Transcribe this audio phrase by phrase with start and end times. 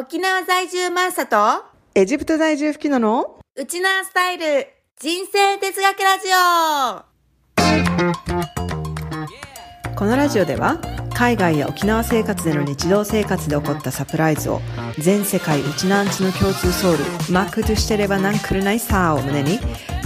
[0.00, 3.40] 沖縄在住マーサと、エジプト在住吹きのの？
[3.56, 4.68] ウチナースタイル、
[5.00, 6.28] 人生哲学ラジ
[9.90, 9.96] オ。
[9.96, 10.78] このラジオでは
[11.14, 14.60] 海外や沖縄生活での日常生活で起こったサプライズを
[15.00, 16.98] 全世界ウチナーンチの共通ソウル
[17.32, 19.58] マックとしてればなんくるないさーを胸に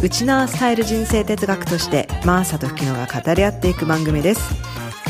[0.03, 4.41] ウチナースタイル人生哲学としてマーサと吹きのが語り合っていく番組です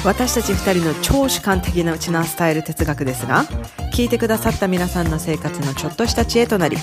[0.05, 3.45] 私たち二人の超主観的なウチナースタイル哲学ですが
[3.95, 6.77] 聞いてくださった皆さんの生活のちょっとした知恵となり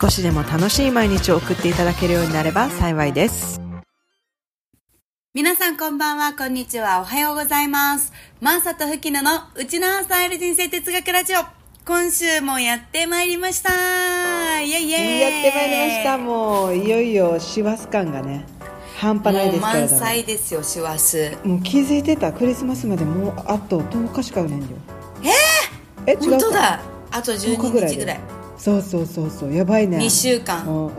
[0.00, 3.60] 少しでも楽しい毎日を送っていただけるようになれば幸いです。
[5.34, 8.12] 皆さんこんばんは、こんにちは、おはようございます。
[8.40, 11.38] マーサとフキノのうちなースタイル人生哲学ラジオ。
[11.86, 14.60] 今週もやってまいりました。
[14.60, 15.20] イェイイェイ。
[15.20, 16.18] やってまいりました。
[16.18, 18.44] もういよいよ師走感がね
[19.02, 21.16] 半端ないですけれ満ども載ですよ、師走。
[21.42, 24.72] もう気づいてたクリスマスまでもうあと10日しかないんだよ。
[26.06, 26.26] えー、え違うか。
[26.30, 26.80] 本当だ
[27.10, 27.90] あと10 12日ぐらい。
[27.90, 28.20] 日ぐらい。
[28.56, 29.52] そうそうそうそう。
[29.52, 29.98] やばいね。
[29.98, 30.62] 2週間。
[30.62, 30.92] うんもう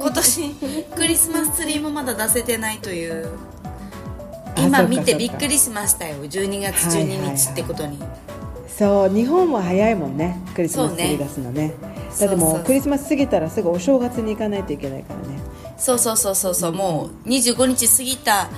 [0.00, 0.50] 今年
[0.94, 3.28] クリスマスツリーもまだ出せてないという。
[4.54, 6.24] あ今見てびっくりしましたよ。
[6.24, 7.98] 12月12日ってことに、
[8.82, 11.04] そう日本も早いもんねクリスマスそうね。
[11.04, 11.72] ツリー出すのね。
[12.10, 15.38] そうだってもそうクリスマス過ぎたらすぐお正月に行かないといけないからね。
[15.78, 18.48] そうそうそうそうそうもう25日過ぎた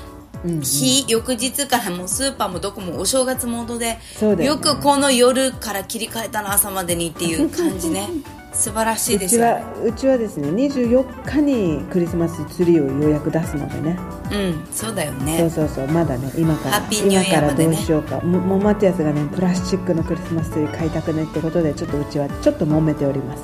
[0.45, 4.49] 日、翌日からもうスーパーもどこもお正月モードでよね。
[4.61, 8.09] くこの夜から切り替えたな朝までにっていう感じね
[8.55, 13.99] 素晴らしいうですよちはうちはですね24日にクリスマスツリーをようやく出すのでね。
[14.33, 18.21] うんそうだよそうねそうそうまだね今から今からどうしようか。
[18.21, 23.43] ももうマティアスがねプラスチックのクリスマスツリー買いたくないってことでちょっとうちはちょっと揉めております。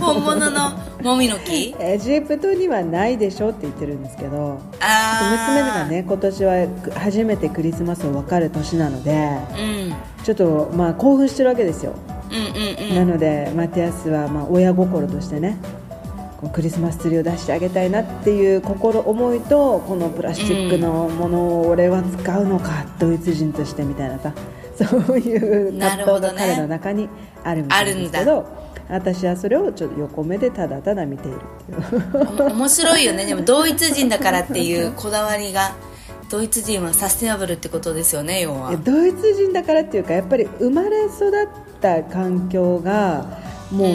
[0.00, 0.70] 本物の
[1.02, 1.74] もみの木？
[1.78, 10.24] エ ジプトにはないでしょって言ってるんですけどあ娘がね今年は初めてクリスマスを分かる年なのでうん。
[10.24, 11.94] ちょっとまあ興奮してるわけですよ、
[12.30, 12.96] うんうんうん。
[12.96, 15.58] なのでマティアスはまあ親心としてね
[16.40, 24.32] こうクリスマスツリーを出してあげたいなっていう心思いとこのプラスチックのものを俺は使うのか、ドイツ人としてみたいなさ
[24.74, 27.08] そういう葛藤が彼の中に
[27.44, 28.46] あるみたいですけど
[28.88, 33.24] 私はそれをちょっと横目でただただ見ているってい面白いよね。
[33.26, 35.76] でもドイツ人だからっていうこだわりが
[36.28, 38.74] ドイツ人はサステナブルってことですよね要は。
[38.76, 41.48] ドイツ人だからっていうかやっぱり生まれ育っ
[41.80, 43.38] た環境が
[43.70, 43.94] も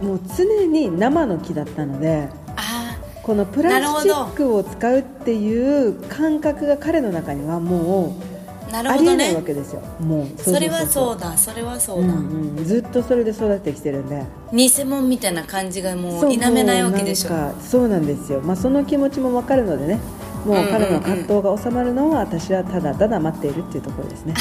[0.00, 8.28] う,、もう常に生の木だったのであこのプラスチックを使うっていう感覚が彼の中にはもう
[8.72, 9.80] ありえないわけですよ。
[10.00, 12.16] もうそれはそううだそれはそううだ、ん
[12.58, 14.24] うん、ずっとそれで育ってきてるんで。
[14.52, 17.30] 偽物みたいな感じがもそうう否めないわけでしょ。
[17.60, 20.00] そうなんですよ、まあ、その気持ちも分かるのでね
[20.48, 24.32] もう彼の葛藤が収まるのは私はただただ待っているっていうところですね。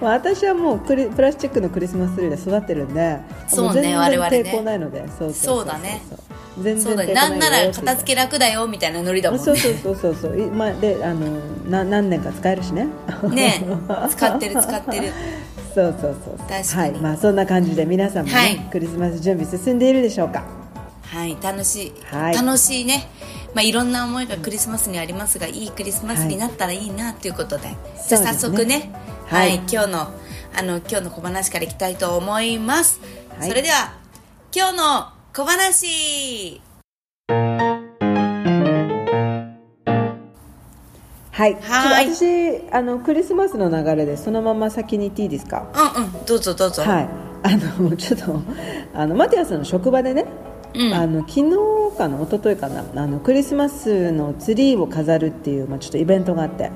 [0.00, 3.18] まあ私はもうプラスチックのクリスマスツリーで育ってるんで
[3.48, 6.02] そうねも全然我々ね抵抗ないのでそうそうだね。
[6.62, 9.44] 全然そうなんならよ片付け楽だよみたいなノリだもんね。
[9.44, 10.40] そうそうそうそうそう。
[10.40, 12.86] いまあであのな何年か使えるしね。
[13.30, 13.66] ね
[14.08, 15.12] 使ってる 使ってる。
[15.74, 16.34] そうそうそう
[16.80, 16.92] はい。
[16.92, 18.56] まあそんな感じで皆さんもね、はい。
[18.70, 20.44] クリスマス準備進んでいるでしょうか
[21.10, 22.34] はい楽しい、はい。
[22.34, 23.08] 楽しいね。
[23.54, 27.76] まあいろんな思いがクリスマスにありますがいいクリスマスになったらいいなということで、
[28.08, 28.90] じゃあ早速ね。
[29.26, 30.10] ははいい、今日の
[30.56, 33.00] あの今日の小話からいきたいと思います、
[33.38, 33.48] はい。
[33.48, 33.94] それでは
[34.54, 36.60] 今日の小話。
[41.32, 42.14] はい、はい。
[42.14, 45.66] ちょっと私あのクリスマスの流れでそのまま先に行っていいですか？
[45.96, 46.26] うんうん。
[46.26, 47.08] どうぞどうぞ、はい。
[47.42, 48.40] あのちょっと
[48.94, 50.26] あのマティアスの職場でね、
[50.74, 50.94] うん。
[50.94, 56.70] あの昨日かな一昨日かなあのクリスマスのツリーを飾るっていう、まあ、ちょっとイベントがあって、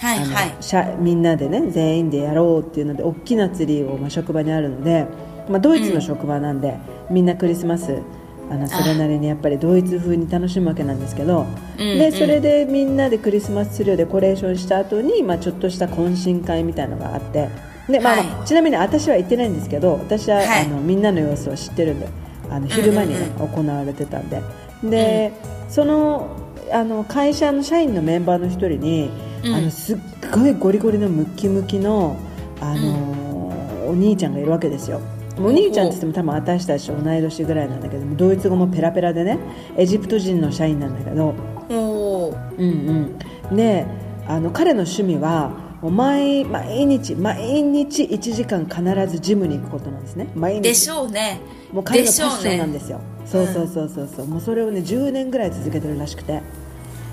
[0.00, 0.96] はいはい。
[1.00, 5.06] みんなでね全員でやろうっていうので大きなツリーを、まあ、職場にあるので、
[5.48, 6.78] まあ、ドイツの職場なんで、
[7.10, 8.02] みんなクリスマス
[8.50, 11.46] あのそれなりにやっぱりドイツ風に楽しむわけなんですけど、
[11.78, 11.98] うんうん。
[11.98, 17.48] でそれでみんなでクリスマスツリーをデコレーションした後に、まあ、ちょっとした懇親会みたいのがあって
[17.88, 20.66] で、まあまあはちなみに私は行ってないんですけど私は、はい。
[20.66, 22.08] あのみんなの様子を知ってるんで
[22.50, 23.48] あの昼間に、ねうん。
[23.48, 24.42] 行われてたんで。
[24.82, 25.32] で、
[25.68, 26.28] その
[26.72, 29.10] あの会社の社員のメンバーの一人に、
[29.44, 29.54] うん。
[29.54, 29.98] あのすっ
[30.34, 32.16] ごいゴリゴリのムキムキの、
[32.60, 35.00] あのお兄ちゃんがいるわけですよ。
[35.40, 39.38] お兄ちゃんって言っても多分私たちと同い年ぐらいなんだけどもドイツ語もペラペラでね
[39.76, 41.34] エジプト人の社員なんだけど。
[41.70, 43.18] うん
[43.50, 43.56] うん。
[43.56, 43.86] で
[44.26, 50.28] あの彼の趣味はもう毎毎日毎日1時間必ずジムに行くことなんですね。
[50.34, 50.62] 毎日。
[50.62, 51.40] でしょうね。
[51.72, 53.00] もう彼のパッションなんねですよ。
[53.24, 54.26] そうそうそうそうそう。
[54.26, 56.42] もうそれをね10年ぐらい続けてるらしくて、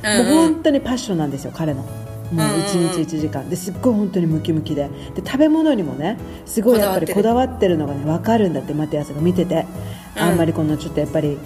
[0.04, 1.84] うんもううん本当にパッションなんですよ彼の。
[1.84, 1.88] も
[2.32, 3.48] う1日1時間。
[3.50, 4.90] ですっごい本当にムキムキで。
[5.14, 7.78] で食べ物にもねすごいやっぱりこだわってる。
[7.78, 9.68] のがね分かるんだってマティアスが見てて、
[10.16, 10.22] うん。
[10.24, 11.38] あんまりこのちょっとやっぱり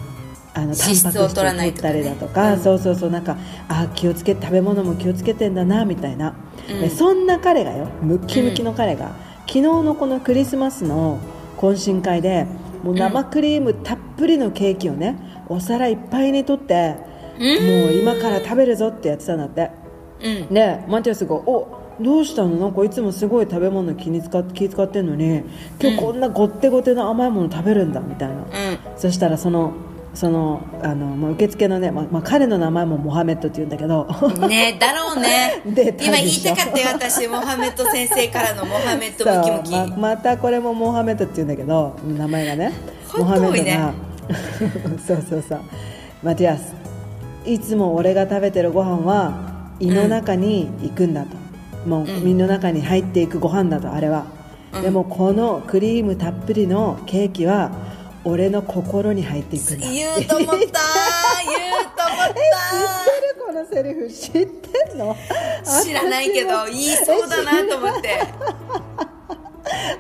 [0.54, 2.34] あのタンパク脂質を取ったりだととか。
[2.34, 3.10] か、ねそうそうそう。
[3.10, 3.36] なんか
[3.68, 6.34] あ気をつけ食べ物も気をつけてんだなみたいな、
[6.72, 6.82] うん。
[6.82, 11.20] でそんな彼がよムッキムキの彼が、昨日のこのクリスマスの
[11.58, 12.46] 懇親会で
[12.84, 15.18] もう生クリームたっぷりのケーキをね
[15.50, 16.96] お皿いっぱいに取って、
[17.40, 17.86] うん。
[17.86, 19.72] もう今から食べるぞってやってたんだって。
[20.24, 20.54] うん。
[20.54, 22.50] でマティアスが「おどうしたの？
[22.56, 25.44] なんかいつもすごい食べ物気に使っ気使ってんのに
[25.82, 28.46] 今日こんなごってごての甘いもの食べるんだ」みたいな、う
[28.96, 29.74] そしたらその
[30.20, 34.04] そのあの、まあ、受付のね、まあまあ、彼の名前もモハメッドって言うんだけど。
[34.04, 35.62] んねだろうね。
[35.66, 37.26] 今言いたかったよ私。
[37.30, 39.92] モハメッド先生からのモハメッドムキムキ。
[39.92, 42.74] ままたこれもモハメッドって言うんだけど名前がね。
[43.18, 43.94] モハメッドが
[45.08, 45.60] そうそうそう。
[46.22, 46.76] マティアス
[47.46, 49.32] いつも俺が食べてるご飯は
[49.80, 51.30] 胃の中に行くんだと、
[51.88, 54.26] もう胃の中に入っていくご飯だとあれは、
[54.74, 54.82] うん。
[54.82, 57.72] でもこのクリームたっぷりのケーキは
[58.30, 59.88] 俺の心に入っていくんだ。
[59.88, 60.56] 言うと思った。
[60.58, 62.34] 言うと思った。
[63.46, 65.16] このセリフ知ってんの？
[65.84, 68.20] 知らないけど言いそうだなと思って。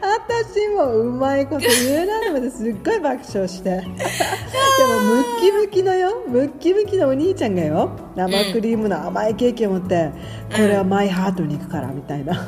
[0.01, 3.69] 私もうまいこと言うなと思ってすっごい爆笑して。
[3.69, 10.11] でもムッキムキのよムッキムキのお兄ちゃんがよ生クリームの甘いケーキを持って、
[10.51, 12.33] これはマイハートに行くからみたいな、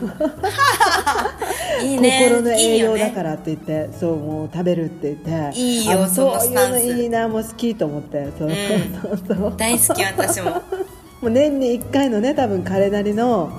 [1.82, 2.28] いいね。
[2.30, 6.86] 心の栄養だからって言ってそうもう食べるって言っていいよあそのそういうのスタンス。
[6.86, 8.28] いいなもう好きと思って。
[8.38, 8.56] そうそ
[9.10, 10.52] うそうそう、大好き私も。
[11.22, 13.52] もう年に1回のね多分彼なりの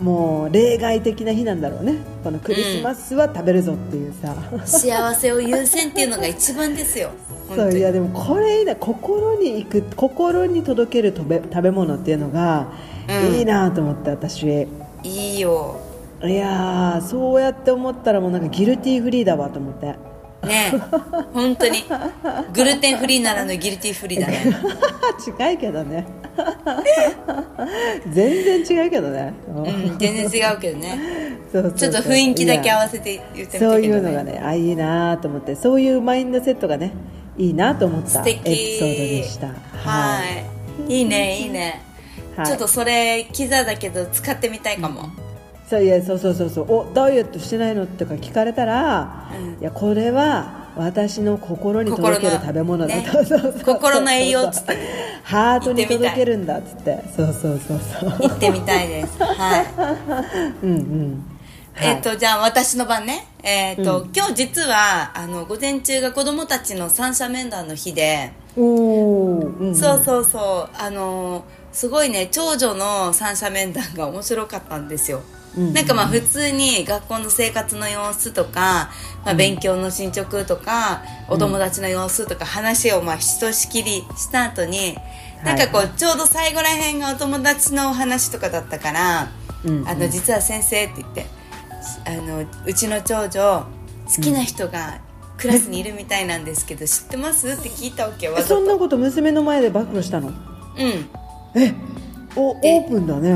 [0.00, 1.94] もう例外的な日なんだろうね。
[2.24, 4.34] このクリスマスは食べるぞっていうさ、
[4.64, 7.10] 幸せを優先っていうのが一番ですよ。
[7.54, 12.68] そういやでもこれいいな心に行く心に届ける食べ食べ物っていうのが
[13.08, 13.34] うん。
[13.34, 14.66] いいなと思って私。
[15.02, 15.78] いいよ
[16.26, 19.96] いやーそうやって思ったらもうなんかギルティーフリーだわと思って。
[20.46, 20.72] ね
[21.32, 21.84] 本当に。
[22.52, 24.56] グルテンフリーならぬギルティーフリーだね。
[25.22, 26.06] 近いけどね。
[28.12, 30.98] 全然違うけどね、うん全然違うけどね。
[31.52, 35.54] ちょっと雰囲気だけ合わせて言ってみたけど、ね、そういうのがねあいいなと思って。
[35.54, 36.92] そういうマインドセットがね
[37.38, 39.48] いいなと思ったエピソードでした。
[39.48, 39.52] は
[40.88, 40.92] い。
[40.92, 41.80] いいねいいね、
[42.36, 42.46] はい。
[42.46, 45.10] ちょっとそれキザだけど使ってみたいかも、
[45.74, 46.72] そういやそうそうそうそう。
[46.72, 49.60] おダイエットしてないのとか聞かれたら、うん。
[49.60, 53.04] いやこれは私の心に届ける食べ物だね。
[53.04, 54.76] と、心の栄養っつって。
[55.24, 57.02] ハートに届けるんだっつって。
[57.16, 58.10] そうそうそうそう。
[58.10, 59.18] 行ってみたいです。
[59.22, 59.66] はい。
[60.62, 61.24] うんうん。
[61.72, 61.88] はい。
[61.88, 63.26] えっ、とじゃあ私の番ね。
[63.42, 70.76] えっ、と、今日実はあの午前中が子供たちの三者面談の日で、おうん、そうそうそう。
[70.78, 71.44] あの
[71.74, 78.90] すごいね長女の三者面談が面白かったんですよ、うんなんかまあ普通に学校の生活の様子とか、
[79.24, 84.96] まあ、勉強の進捗とか、お友達の様子とか話をまあひとしきりした後に
[85.44, 89.28] なんかこはうちょうど最後らへんがお友達のお話とかだったから
[89.64, 89.88] 「うんうん。
[89.88, 91.26] あの実は先生」って言って
[92.04, 93.64] あのうちの長女
[94.16, 94.98] 好きな人が
[95.38, 97.48] クラスにいるみたいなんですけど知ってます？
[97.48, 100.30] って聞いたわけわそんなこと娘の前で暴露したの？
[100.30, 100.34] うん
[102.36, 103.30] おオでープンだね、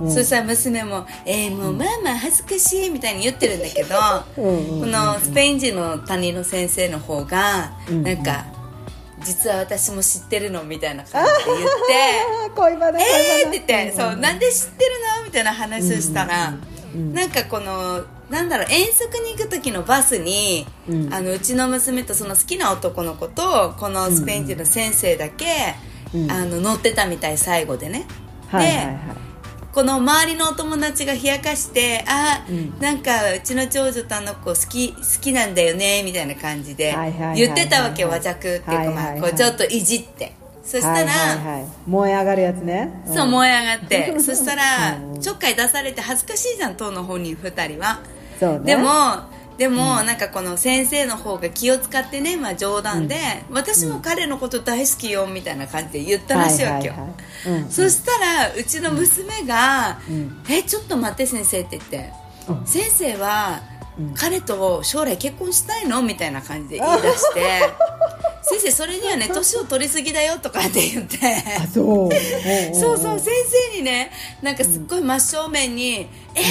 [0.00, 0.10] うん。
[0.10, 3.96] そしたら娘も「えー、もうまあまあ恥ずかしい」みたいに言ってるんだけど
[4.36, 4.42] こ
[4.86, 8.44] のスペイン人の担任の先生の方がうんなんか
[9.24, 16.54] 「実は私も知ってるの」みたいな感じで言って 恋バナ「えー!」って言って「そうなんで知ってるの?」みたいな話をしたら
[16.94, 17.12] うん。
[17.12, 21.14] なんかこのなんだろう遠足に行く時のバスに、うん。
[21.14, 25.76] あのうちの娘とその好きな男の子とこのスペイン人の先生だけ、
[26.14, 26.30] うん。
[26.30, 28.06] あの乗ってたみたい最後でね。
[28.48, 28.94] はいはいはい。
[28.94, 29.26] で
[29.76, 32.78] この周りのお友達が冷やかして「あ、うん。
[32.80, 36.96] なんかうちの長女とあの子好き好きなんだよね」みたいな感じで
[37.34, 40.32] 言ってたわけ和弱っていうか、まあ、はいこうちょっといじって。
[40.64, 41.12] そしたら、はいは
[41.44, 42.90] いはい、燃え上がるやつね。
[43.06, 44.18] そう燃え上がって。
[44.18, 45.20] そしたら うん。
[45.20, 48.00] ちょっかい出されて恥ずかしいじゃん当の本人2人は。
[48.40, 48.74] そうね。
[48.74, 48.88] でも
[49.58, 53.16] でも、なんかこの先生の方が気を使ってね、まあ、冗談で、
[53.50, 56.94] 私も彼のこと大好きよみたいな感じで言ったらしいわけよ、
[57.70, 60.44] そしたらうちの娘が「うん。
[60.48, 62.12] えちょっと待って先生」って言って
[62.48, 62.66] 「うん。
[62.66, 63.60] 先生は
[63.98, 64.14] うん。
[64.14, 67.70] 彼と将来結婚したいの?」みたいな感じで言い出して
[68.42, 71.18] 「先生それにはね年を取りすぎだよ」とかって言って。
[71.58, 72.74] あそ う。
[72.78, 73.30] そう先
[73.72, 74.10] 生にね
[74.42, 76.42] なんかすっごい真正面に「え？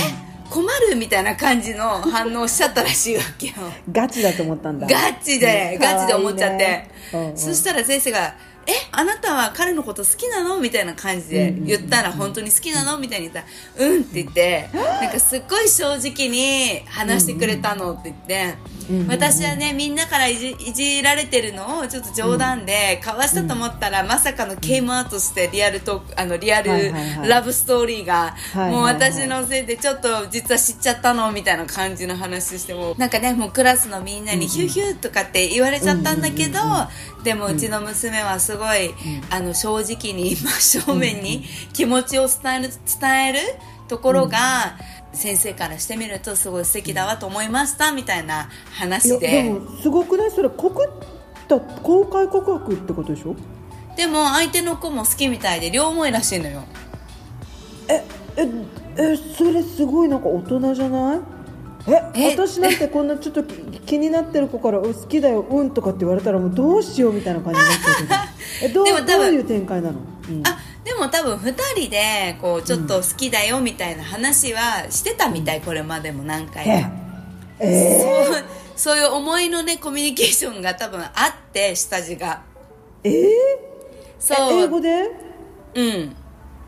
[0.50, 3.54] 困る?」みたいな感じの反応しちゃったらしいわけよ。
[3.92, 4.88] ガチだと思ったんだ。
[4.88, 6.90] ガチでうんガチで思っちゃって。
[7.14, 7.38] うんうん。
[7.38, 8.36] そしたら先生が
[8.68, 10.60] 「えあなたは彼のこと好きなの？
[10.60, 12.98] みたいな感じで言ったら、本当に好きなの？
[12.98, 18.56] みたいに言ったら、うんって言って、なんかすっごい正直に話してくれたのって言って、
[19.08, 26.94] 私はね、みんなからいじいじられてるのをちょっと冗談でかわしたと思ったら、まさかのケイムアウトしてリアルトーク、あの、リアル
[27.28, 31.32] ラブストーリーが、もう私のせいでちょっと実は知っちゃったの？
[31.32, 36.60] みたいな感じの話しても、なんかね、もうクラスのみんなにヒューヒューとかって言われちゃったんだけど、
[37.24, 38.55] でもうちの娘はすごい、
[39.30, 41.44] あの正直に真正面に
[41.74, 42.70] 気持ちを伝える
[43.00, 43.40] 伝える
[43.88, 44.78] ところが、
[45.14, 50.32] 先生からしてみるとすごい素敵だわと思いましたみたいない話やででもすごくない？
[50.32, 50.90] それ告っ
[51.48, 53.36] た公開告白ってことでしょ？
[53.96, 56.64] でも相手の子も好きみたいで両思いらしいのよ。
[57.88, 58.04] え
[58.38, 58.48] え
[58.98, 61.20] えそれすごいなんか大人じゃない？
[61.88, 68.16] ええ私なんてこんなちょっと気気になってる子からうん好きだようんとかって言われたらもうどうしようみたいな感じになっちゃうけど。
[68.64, 70.00] えどうでも多分どういう展開なの、
[70.30, 70.48] うん。
[70.48, 76.90] あでも多分2人でこうちょっと好きだよみたいな話はしてたみたい、これまでも何回か、
[77.60, 78.44] えそう
[78.76, 82.44] そういう思いのねコミュニケーションが多分あって下地が。
[83.04, 83.14] えー、
[84.20, 84.54] そう。
[84.54, 85.12] 英語で？
[85.76, 86.16] うん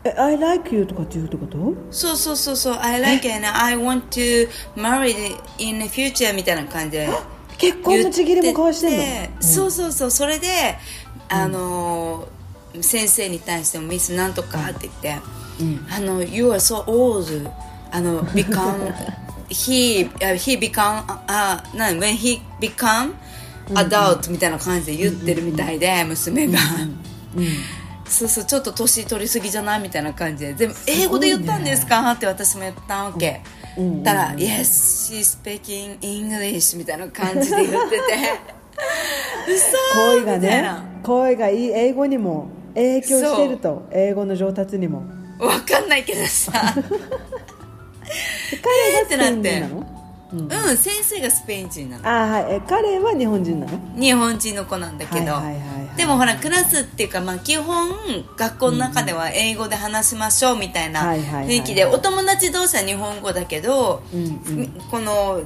[0.08, 1.74] え I like you とかって言うってこと？
[1.90, 2.78] そうそうそうそう。
[2.80, 5.10] I like and I want to marry
[5.58, 7.08] in the future みたいな感じで
[7.58, 8.96] 結婚のちぎりも交わしてんの？
[8.96, 9.42] 言ってて。
[9.46, 10.10] そうそうそう。
[10.10, 10.76] それで
[11.28, 12.38] あのー
[12.82, 15.16] 先生に対してもミスなんとかって言って、
[15.90, 17.50] あの You are so old
[17.90, 18.92] あの become
[19.48, 23.14] he uh, he become あ、uh, な when he become
[23.70, 26.58] adult みたいな感じで言ってるみたいで娘が、
[28.08, 29.80] そうそうちょっと年取りすぎじゃない？
[29.80, 30.54] みたいな感じで。
[30.54, 32.10] 全部英語で言ったんですか？
[32.12, 33.42] って私も言ったわけ、
[34.04, 38.04] たら「Yes she's speaking English」みたいな感じで言ってて。
[39.48, 39.76] 嘘
[40.12, 40.84] 恋がねみたいな。
[41.02, 43.88] 恋がいい英語にも影響してると。
[43.92, 45.02] 英語の上達にも。
[45.40, 46.52] わかんないけどさ。
[46.72, 46.82] 彼が
[48.52, 49.34] スペイってなって。
[49.34, 49.86] ン人なの
[50.70, 52.08] うん先生がスペイン人なの。
[52.08, 52.54] あーはい。
[52.56, 53.72] え彼は日本人なの？
[54.00, 57.90] 日本人の子なんだけど、はいはいはいはいでもほらクラスっていうか、まあ、基本
[58.36, 65.42] 学校の中では英語で話しましょうみたいな雰囲気でお友達同士は日本語だけど、うんこの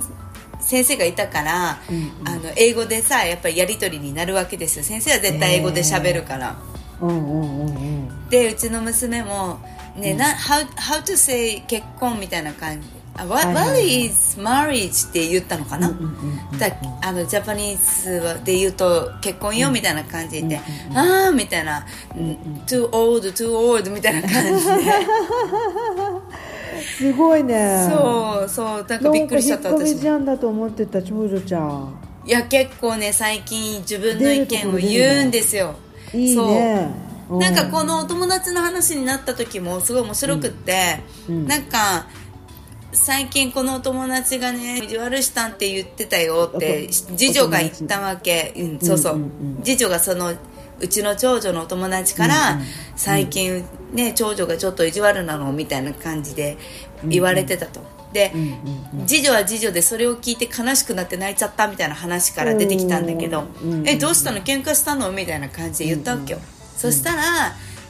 [0.60, 4.84] 先生がいたから、うんあの英語でさやっぱりやり取りになるわけですよ。
[4.84, 6.56] 先生は絶対英語で喋るから、
[7.00, 8.28] うんうんうんうん。
[8.28, 9.58] でうちの娘も
[9.96, 16.04] ね、な how, how to say 結婚みたいな感じあい what is marriage って言ったのかな、うんうん
[16.52, 16.68] うんだ
[17.02, 20.48] あのジャパニーズで言うと結婚よみたいな感じで。
[20.48, 21.84] 言って、ああみたいな、
[22.66, 24.82] too old too old みたいな感じで。
[26.98, 27.88] すごいね。
[27.90, 31.94] そうそうなんかびっくりしちゃった私だと思ってた長女ちゃん。
[32.24, 35.74] いや結構ね最近自分の意見を言うんですよ。
[36.14, 36.88] いいね。
[37.28, 37.38] そう。
[37.38, 41.46] なんかこのお友達の話になった時もすごい面白くって、うん。
[41.46, 42.06] なんか
[42.92, 49.62] 最近このお友達がね意地悪したんって言ってたよってお次女が言ったわけ、うん、そうそう,、うんうんうん。
[49.62, 50.32] 次女がその
[50.80, 52.58] うちの長女のお友達から、
[52.96, 56.58] 最近ね長女がちょっと意地悪なのみたいな感じで
[57.04, 57.80] 言われてたと、
[58.12, 58.32] で、
[59.06, 64.38] 次女は次女でそれを聞いて悲しくなって泣いちゃったみたいな話から出てきたんだけどうんうんえどうしたの？
[64.38, 65.12] 喧嘩したの？
[65.12, 66.40] みたいな感じで言ったわけよ、
[66.76, 67.22] そしたら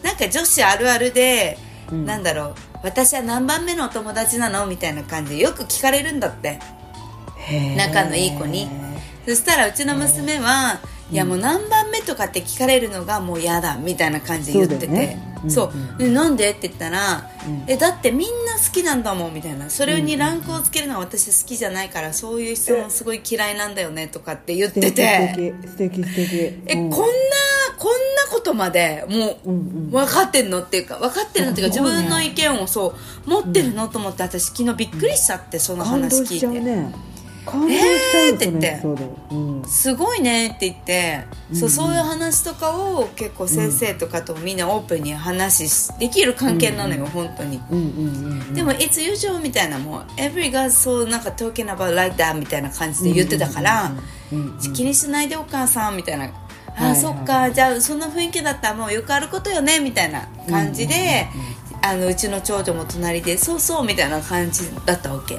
[0.02, 1.56] なんか女子あるあるで、
[1.90, 4.66] なんだろう私は何番目のお友達なの？
[4.66, 6.58] みたいな感じでよく聞かれるんだって。
[7.76, 8.68] 仲のいい子に。
[9.26, 15.16] そしたらうちの娘は、いやもう何番目とかって聞かれるのがもう嫌だみたいな感じで言ってて。
[15.16, 15.70] そそう。
[15.72, 17.30] うんでなんでって言ったら、
[17.66, 19.70] えだってみんな好きなんだもんみたいな。
[19.70, 26.37] それにランクをつけるのは私好きじゃないからそういう質問すごい嫌いなんだよねとかって言って素敵て素敵素敵。
[26.66, 26.90] え、うん。
[26.90, 27.06] こんな
[27.78, 32.94] こんなことまでもう、分かってんのっていうか分かってるのっていうか自分の意見をそ
[33.26, 37.12] う持ってるのと思って私昨日びっくりしちゃってその感動しち話聞いて、ゃうね
[37.44, 38.80] 感動しちゃうよえーって言って。
[39.30, 39.64] うん。
[39.66, 47.61] すごいねって言って、そうそういう話とかを結構先生とかとみんなオープンに話しできる関係なのよ、本当に。
[47.70, 47.88] うんうんう
[48.50, 53.92] んでも「It's usual」みたいなもう「Every girl so なんか talking about like that」みたいな感じで言ってたから
[54.32, 56.26] うん「気にしないでお母さん」みたいな
[56.76, 61.28] 「あはいーそっかじゃあそんな雰囲気だったらもうよくあることよね」みたいな感じで
[61.80, 65.38] あのうちの長女も隣で「そうそう」みたいな感じだったわけ。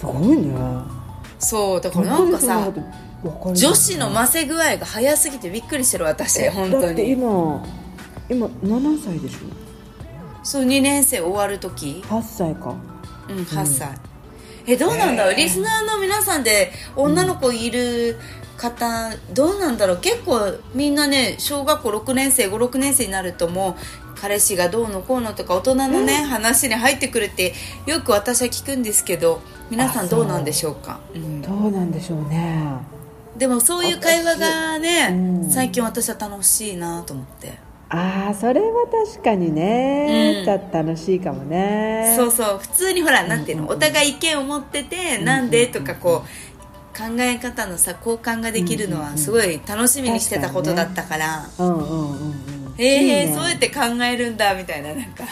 [0.00, 0.97] すごいね
[1.38, 2.70] そうだからなんかさ
[3.54, 7.64] 女子のませ具合が早すぎてびっくりしてる私本当だってに今
[8.28, 9.38] 今7歳でしょ？
[10.44, 12.02] そう2年生終わる時。
[12.08, 12.74] 8歳か。
[13.28, 13.98] うん8歳、
[14.66, 18.18] えどうなんだろう、リスナーの皆さんで女の子いる
[18.56, 19.98] 方どうなんだろう？
[19.98, 20.40] 結構
[20.74, 23.76] みんなね小学校6年生56年生になるとも
[24.07, 27.54] う彼氏がどうのこうのとか大人のね、話に入ってくるって
[27.86, 31.00] よく私は聞くんですけど皆さんどうなんでしょうか？
[31.14, 31.18] う。
[31.18, 31.42] ん。
[31.42, 32.62] どうなんでしょうね。
[33.36, 35.50] でもそういう会話がね、うん。
[35.50, 37.52] 最近私は楽しいなと思って、
[37.90, 40.70] ああそれは確かにね、うん。
[40.70, 42.14] た楽しいかもね。
[42.16, 42.58] そうそう。
[42.58, 53.34] 普通にほらなんていうの、お互い意見を持ってて、なんでとかこう考え方のさ交換ができるのはすごい楽しみにしてたことだったから、うんうんうんうんええいいね。
[53.34, 55.24] そうやって考えるんだみたいななんか、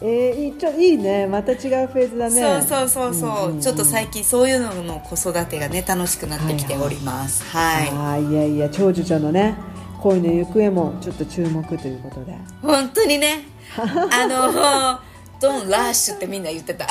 [0.00, 1.26] えー、いいちょいいね。
[1.26, 2.62] また違うフェーズだね。
[2.62, 7.44] そうそうそうそう,、ちょっと最近そういうのの子育てがね楽しくなってきております。
[7.44, 9.54] はい、ああいやいや長女ちゃんのね
[10.00, 12.36] 恋の行方もちょっと注目ということで。
[12.60, 13.44] 本当にね。
[13.72, 15.00] あの
[15.40, 16.86] ドンラッシュってみんな言ってた。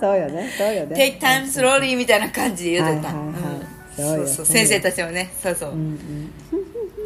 [0.00, 0.94] そうよねそうよね。
[1.18, 3.34] Take time slowly みたいな感じで言ってた、はいはいはい。
[3.34, 3.69] うん
[4.00, 5.32] そうよそう先生たちもね。
[5.42, 6.32] そうそう、うんうん。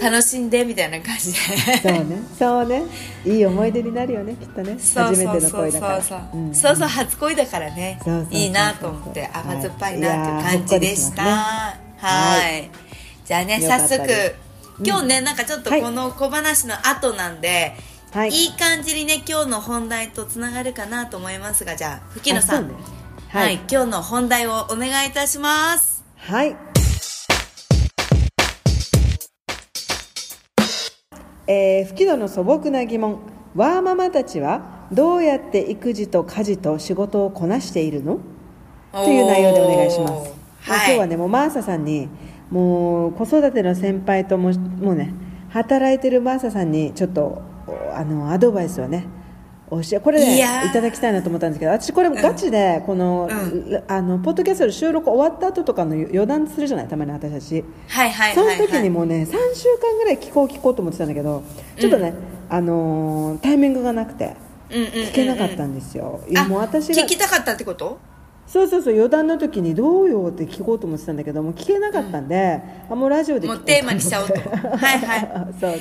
[0.00, 1.38] 楽しんでみたいな感じで。
[1.82, 2.22] そうね。
[2.38, 2.82] そうね。
[3.24, 4.76] いい思い出になるよねきっとね。
[4.78, 6.20] そう初めてのそうそう恋だからそう。
[6.52, 8.00] そう,、初恋だからね。
[8.30, 9.28] いいなと思って。
[9.32, 10.58] 甘酸っぱいなっていうはい。
[10.58, 11.22] 感じでした。
[11.22, 12.08] いやーほっこりしますね。
[12.08, 12.70] はい。
[13.24, 14.34] じゃあね早速
[14.84, 15.82] 今日ねなんかちょっとはい。
[15.82, 17.74] この小話の後なんで、
[18.12, 18.30] はい。
[18.30, 22.74] い、い感じにね今日の本題とつながるかなと思いますがじゃあ吹野さん、ね。
[23.28, 26.04] は、はいい今日の本題をお願いいたします。
[26.16, 26.56] はい。
[31.46, 33.18] えー、吹き戸の素朴な疑問。
[33.54, 38.18] ワーママたちはどうやって育児と家事と仕事をこなしているの？
[38.92, 40.12] という内容でお願いします。
[40.60, 42.08] はい、今日はね、もうマーサさんに、
[42.50, 45.12] もう子育ての先輩とも、もうね、
[45.50, 49.06] 働いてるマーサさんにちょっと、おあの、アドバイスをね、
[49.82, 57.64] 教えこれねいただきたいなと思ったんですけど私これガチでこの,、うあのポッドキャストの収録終わった後とかの余談するじゃないたまに私たち。
[57.88, 61.42] はいはいその時にもうね3週間ぐらい聞こう聞こうと思ってたんだけど
[61.78, 62.14] ちょっとね、
[62.48, 64.36] あのータイミングがなくて
[64.70, 65.04] うんうんうんうん。
[65.06, 67.98] 聞けなかったんですよ、いもう私が聞きたかったってこと？
[68.54, 74.34] そうそうそう余談の時にどうよって聞こうと思ってたんだけどもう聞けなかったんで、あもうラジオでもうテーマにしちゃおうと。
[74.38, 75.54] はいはい。
[75.60, 75.72] そう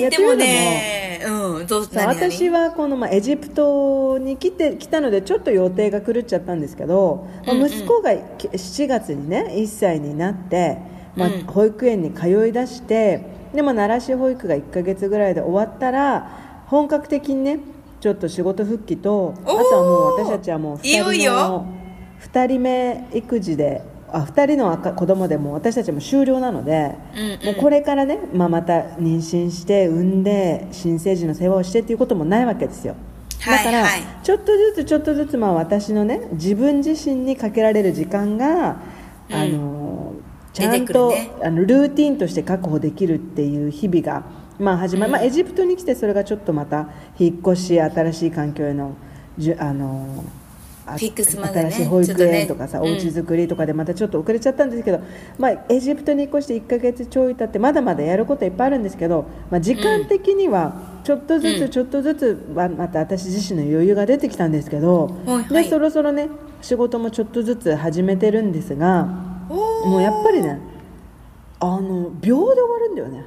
[0.00, 7.66] えー、でもねうんどうそう何々私はこの、まあ、エジプトに来て来たのでちょっと予定が狂っちゃったんですけど、まあうんうん。
[7.66, 10.78] 息子がき7月にね1歳になって、
[11.16, 17.58] まあうん保育園に通い出してで、まあ、奈良市保育が1ヶ月ぐらいで終わったら本格的にね
[18.00, 21.66] ちょっと仕事復帰とあとはもう私たちはもう2人のいよいよ
[22.20, 27.44] 2人目育児であ2人の赤子供でもう私たちも終了なので、うんうん。
[27.46, 32.94] もうこれからね、まあ、また妊娠して産んで新生児の世話をしてっていうこともないわけですよ。
[33.44, 33.86] だから、
[34.22, 38.76] ちょっとずつちょっとずつまあ私のね自分自身にかけられる時間が、
[39.28, 39.34] うん。
[39.34, 40.14] あの
[40.52, 44.24] ちゃ出んと、ねあのルーティンとして確保できるっていう日々が、
[44.58, 45.12] まあ始まうん。
[45.12, 48.94] まあ、エジプトに来てそれがちょっとまた引っ越し新しい環境への
[49.36, 50.24] じゅあの
[50.86, 52.88] 新しい保育園とかさ、ね。
[52.88, 55.00] お家作りとかでまたちょっと遅れちゃったんですけど、
[55.38, 61.58] まあ、エジプトに越して1ヶ月ちょい経ってまだまだやることいっぱいあるんですけど、まあ、時間的にはちょっとずうん。
[61.58, 65.64] つちょっとずつままた私自身の余裕が出てきたんですけど、はいはい。
[65.64, 66.28] でそろそろね
[66.62, 70.58] 仕事もちょっとずつ始めてるんですがもうやっぱりね
[71.58, 73.24] あの秒で終わるんだよね。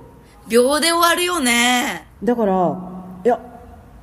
[0.48, 2.08] 秒で終わるよね。
[2.24, 2.78] だから
[3.26, 3.40] いや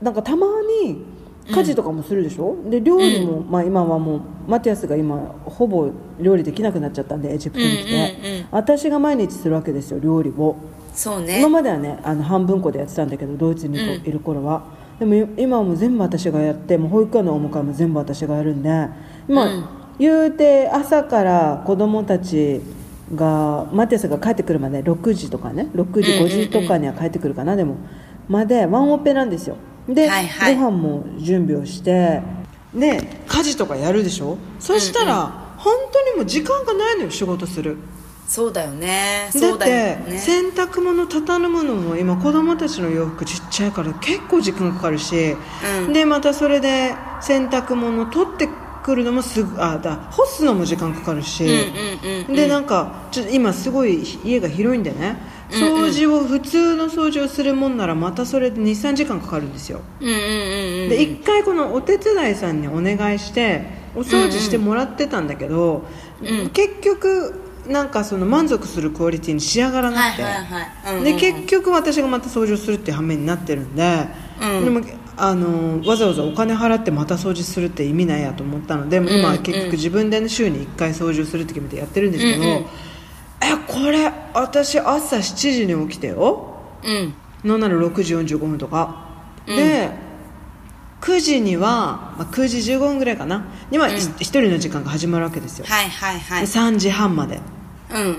[0.03, 0.47] なんかたま
[0.83, 1.16] に
[1.51, 10.57] 家事とかもするでしょ、で料理も、まあ、今はもうマティアスが今ほぼ料理できなくなっちゃったんでエジプトに来て、うんうんうん私が毎日するわけですよ料理を。
[10.95, 11.41] そうね。
[11.41, 14.65] 今まではねあの半分こでやってたんだけどドイツにいる頃は、
[14.99, 18.89] でも今はもう全部私がやってもう保育園のお迎えも全部私がやるんで
[19.29, 19.65] 今、うん。
[19.99, 22.61] 言うて朝から子供たち
[23.15, 26.33] がマティアスが帰ってくるまで6時とかね6時うんうんうん。
[26.33, 27.77] 5時とかには帰ってくるかな、でも
[28.29, 29.57] までワンオペなんですよ
[29.89, 30.57] で、はいはい。
[30.57, 32.23] ご飯も準備をして
[32.75, 34.37] で家事とかやるでしょ？
[34.59, 37.77] そしたら、本当にもう時間がないのよ仕事する。
[38.27, 39.31] そうだよね。
[39.33, 40.19] だってね。
[40.19, 45.37] 洗濯物畳むのも今子供たちの洋服ちっちゃいから結構時間かかるし、
[45.87, 45.93] うん。
[45.93, 48.49] でまたそれで洗濯物取って
[48.83, 52.35] くるのもすぐあだ干すのも時間かかるし、うんうんうんうん。
[52.35, 55.17] でなんかちょっと今すごい家が広いんでね
[55.51, 59.81] 掃除を、普通の掃除をするもんならまたそれで23時間かかるんですよ。
[60.01, 60.89] うんうんうんうん。
[60.89, 65.85] で一回このお手伝いさんにお願いしてお掃除してもらってたんだけど、
[66.23, 74.07] うん結局なんかその満足するクオリティに仕上がらなくて、で結局私がまた掃除をするっていう羽目になってるんで、
[74.41, 74.65] うん。
[74.65, 74.81] でも
[75.17, 82.67] あのわざわざお金払ってまた掃除するって意味ないやと思ったので今は結局自分で、ね、週に1回掃除をするって決めてやってるんですけど、うんうん
[83.55, 86.55] これ私朝7時に起きてよ。
[86.85, 87.15] うん。
[87.45, 89.07] なんなら6時45分とか、
[89.47, 89.91] で
[91.01, 93.45] 9時には、まあ、9時15分ぐらいかな。
[93.71, 97.41] には、一人の時間が始まるわけですよ、はいはいはでい3時半まで。
[97.91, 98.13] うんうんう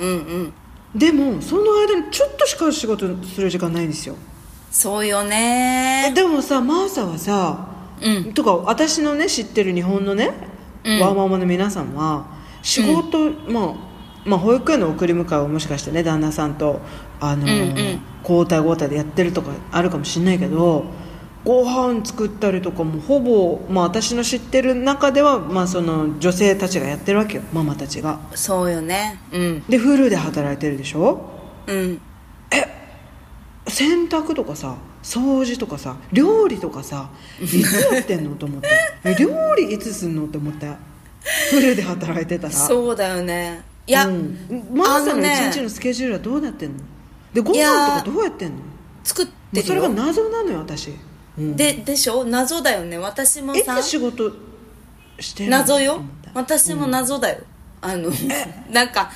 [0.44, 0.54] ん。
[0.96, 4.16] でもその間にちょっとしか仕事する時間ないんですよ。
[4.72, 6.12] そうよね。
[6.16, 7.68] でもさマーサはさ、
[8.02, 8.34] うん。
[8.34, 10.32] とか私のね知ってる日本のね、
[10.84, 11.00] うん。
[11.00, 12.26] ワーママの皆さんは
[12.62, 13.87] 仕事、まあ
[14.28, 16.82] まあ保育園の送り迎えをもしかしてね旦那さんと
[17.20, 17.48] あの
[18.24, 20.86] 交代交代でやってるとかあるかもしれないけど
[21.46, 28.20] ご飯作ったりとかもほぼ、まあ、私の知ってる中では、まあ、その女性たちがやってるわけよママたちが。
[28.36, 29.18] そうよね。
[29.32, 29.63] うん。
[29.70, 31.22] でフルで働いてるでしょ？
[31.68, 32.02] うん。
[33.68, 37.10] 洗濯とかさ掃除とかさ料理とかさ
[37.42, 37.62] いつ
[37.94, 38.68] やってんのと思って。
[39.06, 40.68] え料理いつすんのって思って。
[41.50, 42.54] フルで働いてたら。
[42.54, 44.38] そうだよねいや、うん、
[44.73, 46.84] マーさんの一日のスケジュールはどうなってんの？
[47.34, 48.58] でご飯とかどうやってんの？
[48.58, 48.63] も
[49.04, 50.91] 作っうそれが謎なのよ私、
[51.38, 52.26] うん、ででしょ？
[52.26, 52.97] 謎だよね。
[52.97, 54.32] 私もいさつ仕事
[55.19, 56.02] して謎よ。
[56.34, 57.43] 私も謎だよ、
[57.82, 58.12] あの
[58.69, 59.12] なんか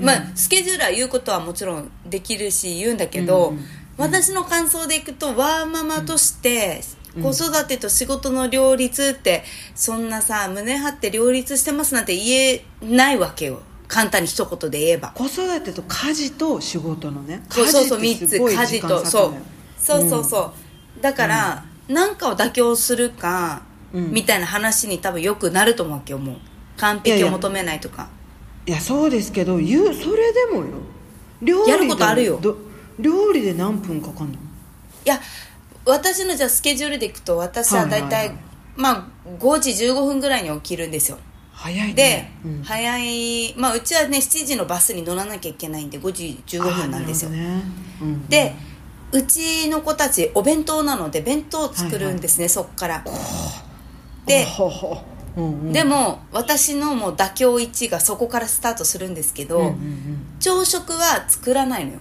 [0.00, 3.54] まあ、スケジュールは言うことはもちろんできるし言うんだけど、
[3.96, 6.80] 私の感想でいくとワーママとして
[7.22, 13.62] 子育てと仕事の両立ってそんなさ胸張って両立してますなんて言えないわけよ
[13.94, 15.12] 簡単に一言で言えば。
[15.14, 17.44] 子育てと家事と仕事のね。
[17.48, 18.38] そうそうそう3つ。
[18.40, 19.34] 家事とそう。
[19.78, 20.52] そうそうそ
[20.98, 21.00] う。
[21.00, 24.10] だから、なんかを妥協するか、うん。
[24.10, 26.36] みたいな話に多分よくなると思うわけよもう。
[26.76, 28.08] 完璧を求めないとか。
[28.66, 30.66] いやそうですけど言うそれでもよ。
[31.40, 32.40] 料理でやることあるよ。
[32.42, 32.56] ど
[32.98, 34.34] 料理で何分かかんの？
[34.34, 34.38] い
[35.04, 35.20] や
[35.84, 38.28] 私のじゃあスケジュールでいくと私は大体、はいはい。
[38.28, 38.38] はい
[38.76, 39.04] まあ
[39.38, 41.18] 5時15分ぐらいに起きるんですよ
[41.64, 41.94] 早いね。
[41.94, 42.62] で、うん。
[42.62, 47.62] 早いまあうちはね7時のバスに乗らなきゃいけないんで5時15分なんですよ、ね。
[48.02, 48.28] うん。
[48.28, 48.54] で
[49.12, 53.02] うちの子たちお弁当なので弁当を作るんですね、そっから。
[54.26, 54.46] で
[55.36, 55.72] うんうん。
[55.72, 60.26] でも私のもう妥協1がそこからスタートするんですけど、うんうんうん。
[60.40, 61.98] 朝食は作らないのよ。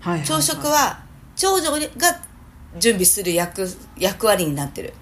[0.00, 0.26] はいはいはい。
[0.26, 1.02] 朝食は
[1.36, 1.78] 長女が
[2.78, 4.94] 準備する役役割になってる。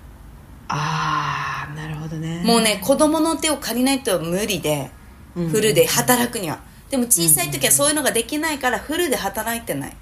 [0.67, 2.43] ああなるほどね。
[2.45, 4.91] もうね子供の手を借りないと無理で
[5.37, 6.59] うんフルで働くには。
[6.91, 9.97] でも小さい時はそういうのができないからフルで働いてない。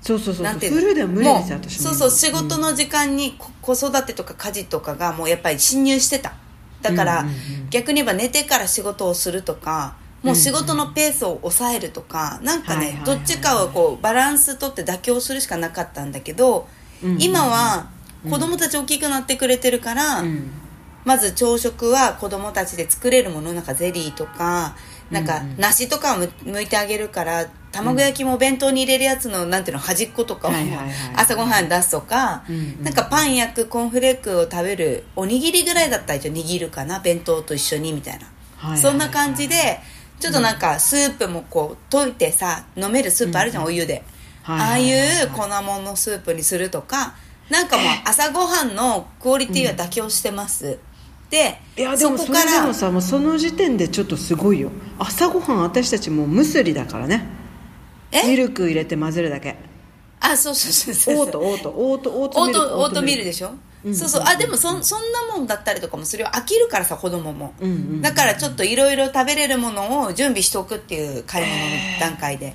[0.00, 0.80] そうそうそうなんていうの？
[0.80, 1.90] フルでは無理ですよ私も。
[1.90, 6.34] そうそう仕事の時間にこ子育てとか家事とかがもうやっぱり侵入してた。
[6.82, 7.70] だから、うんうんうん。
[7.70, 13.16] 逆に言えば寝てから仕事をするとかもう仕事のペースを抑えるとか、なんかね、はいはいはいはい。
[13.18, 16.66] どっちかをこうバランスとって妥協するしかなかったんだけど、
[17.02, 17.22] うんうんうん。
[17.22, 17.90] 今は
[18.30, 20.50] 子供たち大きくなってくれてるから、うん
[21.04, 24.76] まず朝食は子供たちで作れるものなんかゼリーとか
[25.10, 30.52] なんか梨とかをむ剥いてあげるから卵焼きもお弁当に入れるやつのなんていうの端っことかを
[31.16, 32.44] 朝ごはん出すとか、
[32.80, 38.18] なんかパン焼くコーンフレークを食べるおにぎりぐらいだったら一応握るかな弁当と一緒にみたい
[38.62, 39.80] な、そんな感じで
[40.20, 44.04] ちょっとなんかスープもこう溶いてさ飲めるスープあるじゃん、お湯で、
[44.46, 44.92] ああい
[45.24, 47.16] う粉ものスープにするとか
[47.50, 50.78] なんかもう朝ごはんのクオリティは妥協してます、
[51.34, 54.70] でいやでもそれでもさもうその時点でちょっとすごいよ。
[55.00, 57.26] 朝ごはん私たちもうムスリだからね。
[58.12, 59.56] ミえルク入れて混ぜるだけ。
[60.20, 61.24] あそうそうそうそう。
[61.24, 62.68] オートオートオートオートオーミルク。
[62.68, 63.50] トオートミールでしょ、
[63.84, 64.22] うんそうそう。
[64.24, 66.30] あでもそそんなもんだったりとかもするよ。
[66.32, 72.54] 飽きるからさ子供も、うんうんうんだからちょっといろいろ食べれるものを準備しておくっていう買い物の段階で。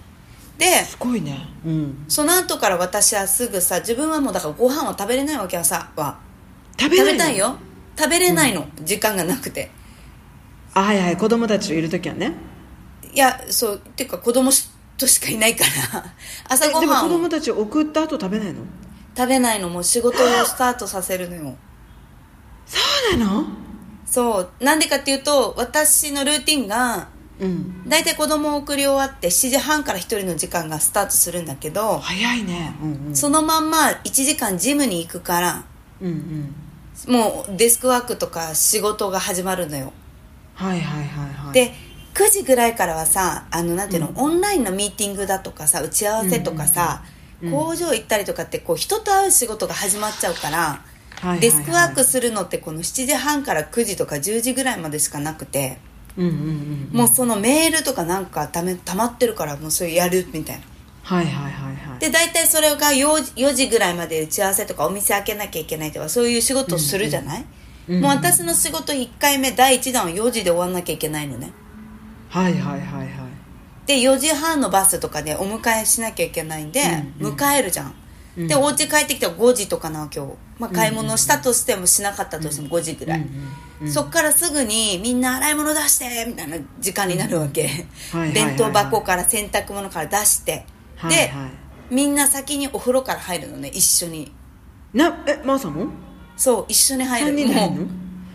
[0.57, 1.37] ですごいね。
[1.65, 2.05] うん。
[2.07, 6.17] その後から私はすぐさ自分はもうだからご飯は食べれないわけ朝は。
[6.79, 7.57] 食べ食べたいよ
[7.99, 9.69] 食べれないの、時間がなくて。
[10.73, 12.31] あはいはい子供たちといる時はね。
[13.11, 14.51] いやそうっていうか子供
[14.97, 16.05] としかいないから。
[16.47, 17.09] 朝えでも子ごはんを。
[17.09, 18.61] 供たち送った後食べないの？
[19.17, 19.67] 食べないの。
[19.69, 21.55] もう仕事を スタートさせるのよ。
[22.65, 22.77] そ
[23.15, 23.45] うなの？
[24.05, 24.63] そう。
[24.63, 27.09] なんでかっていうと私のルーティンが
[27.39, 27.89] うん。
[27.89, 32.75] 大体子供を送り終わって7時半から1人の時間がスタートするんだけど早いね。
[32.81, 33.15] うんうん。
[33.15, 35.65] そのまんま1時間ジムに行くから
[35.99, 36.55] うんうん
[37.07, 39.93] もうデスクワークとか仕事が始まるのよ。
[40.55, 41.53] はいはいはいはい。
[41.53, 41.73] で
[42.13, 47.03] 9時ぐらいからはさあのなんていうの、オンラインのミーティングだとかさ打ち合わせとかさ、
[47.49, 51.39] 工場行ったりとかってこう人と会う仕事が始まっちゃうから、はいはいはい。
[51.39, 55.77] デスクワークするのってこの7時半から9時とか10時ぐらいまでしかなくて、
[56.17, 56.35] うんうんう
[56.95, 56.97] ん。
[56.97, 60.63] もうそのメールとかなんかため溜まってるからもうそれやるみたいな
[61.09, 61.99] はいはいはいはい。
[61.99, 67.49] で大体それが 4, 4時ぐらいまで打ち合わせとかお店開けなきゃいけないとかそういう仕事をするじゃない、うんうん
[67.89, 71.51] もう私の仕事1回目第1弾は4時で終わんなきゃいけないのね。
[72.29, 73.09] はいはいはいはい
[73.87, 76.83] で4時半のバスとかでお迎えしなきゃいけないんで、
[77.19, 77.33] うんうん。
[77.33, 77.95] 迎えるじゃん、
[78.37, 78.47] うん。
[78.47, 83.25] でお家帰ってきたら5時とかな今日、まあ、買い物したとしてもしなかったとしても5時ぐらい、
[83.87, 87.87] そっからすぐにみんな洗い物出してみたいな時間になるわけ、
[88.31, 90.67] 弁当箱から洗濯物から出して、
[90.99, 91.51] はいで、はい。
[91.89, 94.31] みんな先にお風呂から入るのね一緒に。
[94.93, 95.87] なえマーサも？
[96.37, 97.27] そう一緒に入る。
[97.27, 97.81] 3人で入るの？
[97.81, 97.87] もう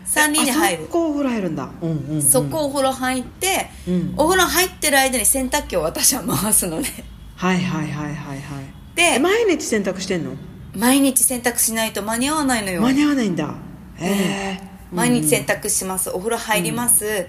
[0.06, 0.82] 3人で入る。
[0.82, 1.70] あそこお風呂入るんだ。
[1.80, 4.14] うんうん、うん、そこお風呂入って、うん。
[4.16, 6.88] お風呂入ってる間に洗濯機を私は回すのね。
[7.36, 8.64] はいはいはいはいはい。
[8.94, 10.32] でえ毎日洗濯してんの？
[10.74, 12.80] 毎日洗濯しないと間に合わないのよ。
[12.80, 13.54] 間に合わないんだ。
[13.96, 14.60] へえ
[14.92, 16.10] 毎日洗濯します。
[16.10, 17.26] お風呂入ります、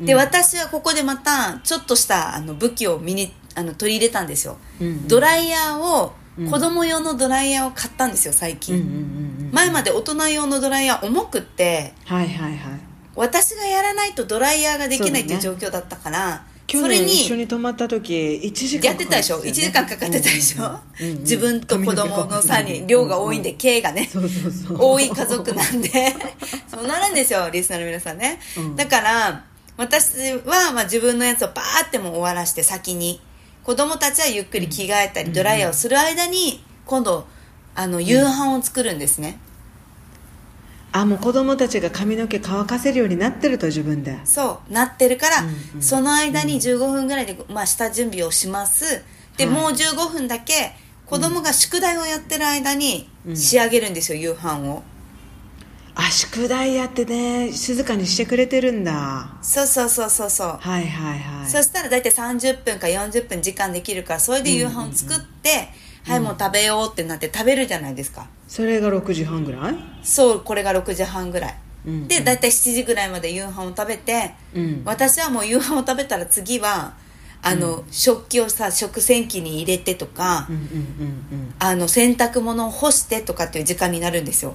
[0.00, 6.12] で私はここでまたちょっとしたあの武器を身にあの取り入れたんですよ、うんドライヤーを、
[6.50, 12.80] 子供用のドライヤーを買ったんですよ最近、うんうんうんうん前まで大人用のドライヤー重くってはいはいはい。
[13.16, 18.12] 私がやらないとドライヤーができないっていう状況だったから去それ年一緒にに泊まった時
[18.44, 20.64] 1時間やってたでしょ、1時間かかってたでしょ、
[21.00, 24.08] うんうんうん自分と子供の差に量が多いんで、K がね。
[24.78, 25.88] 多い家族なんで。
[26.68, 28.76] そうなるんですよリスナーの皆さんね、うん。
[28.76, 29.44] だから
[29.78, 33.20] 私はまあ自分のやつをバーってもう終わらして先に
[33.68, 37.26] 子供たちはゆっくり着替えたりドライヤーをする間に今度
[37.74, 39.38] あの夕飯を作るんですね、
[40.90, 44.24] あもう子供たちが髪の毛乾かせるようになってると自分で。
[44.24, 45.82] そうなってるから、うんうん。
[45.82, 49.04] その間に15分ぐらいで、まあ、下準備をします。
[49.36, 49.54] で、はい。
[49.54, 50.72] もう15分だけ
[51.04, 53.36] 子供が宿題をやってる間にうん。
[53.36, 54.82] 仕上げるんですよ、夕飯を
[56.00, 59.36] あ宿題やってね静かにしてくれてるんだ。
[59.42, 61.50] そうそうそうそうそう、はいはいはい。
[61.50, 65.50] そしたら大体30分か40分時間できるからそれで夕飯を作って、
[66.06, 68.28] はいもう食べようってなって食べるじゃないですか。
[68.46, 69.74] それが6時半ぐらい？
[70.04, 74.82] そうこれが6時半ぐらい、うんで大体7時ぐらいまで夕飯を食べて、うん。
[74.84, 76.94] 私はもう夕飯を食べたら次は
[77.42, 80.74] あの、食器をさ食洗機に入れてとか、うんうんうんう
[81.42, 81.54] ん。
[81.58, 84.54] あの洗濯物を干してとかっていう時間になるんですよ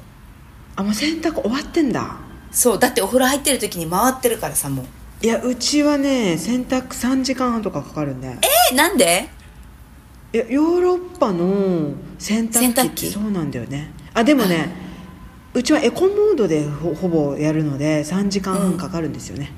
[0.75, 2.17] あもう洗濯終わってんだ。
[2.51, 4.85] そうだってお風呂入ってる時に回ってるからさもう。
[5.25, 8.37] いやうちはね洗濯3時間半とかかかるんで
[8.71, 9.29] えなんで？
[10.33, 13.91] いやヨーロッパの洗濯機ってそうなんだよね。
[14.13, 14.69] あでもね
[15.53, 19.51] うちはエコモードでほほぼやるので3時間半かかるんですよね、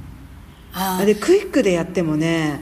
[0.73, 2.59] ああでクイックでやってもね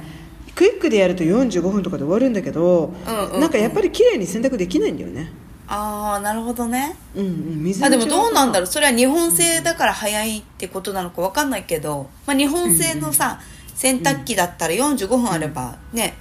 [0.53, 3.41] クイックでやると45分とかで終わるんだけど、うんうんうん。
[3.41, 5.31] なんかやっぱり綺麗に洗濯できないんだよね
[5.67, 6.95] あーなるほどね。
[7.15, 8.67] うんうん水あでもどうなんだろう。
[8.69, 13.39] うそれは日本製だから早いってことなのか分かんないけど、まあ、日本製のさ、
[13.75, 16.15] 洗濯機だったら45分あればね、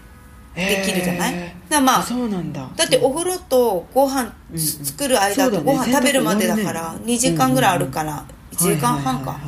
[0.55, 1.35] できるじゃない？
[1.35, 2.69] へーだまあそうなんだ。
[2.77, 9.39] だってお風呂とご飯うん作る間とご飯食べるまでだから洗濯2時間ぐらいあるから1時間半か。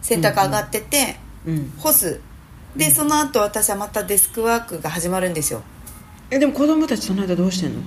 [0.00, 2.20] 洗濯上がっててうん干す。
[2.74, 5.62] でその後私はまたデスクワークが始まるんですよ。
[6.30, 7.80] えでも子供たちその間どうしてんの？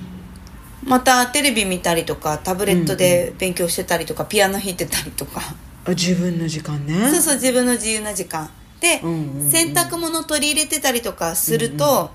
[0.85, 5.41] またテレビ見たりとかタブレットで勉強してたりとかピアノ弾いてたりとか。
[5.85, 7.09] あ自分の時間ね。
[7.11, 8.49] そうそう自分の自由な時間。
[8.79, 12.11] で、洗濯物取り入れてたりとかすると、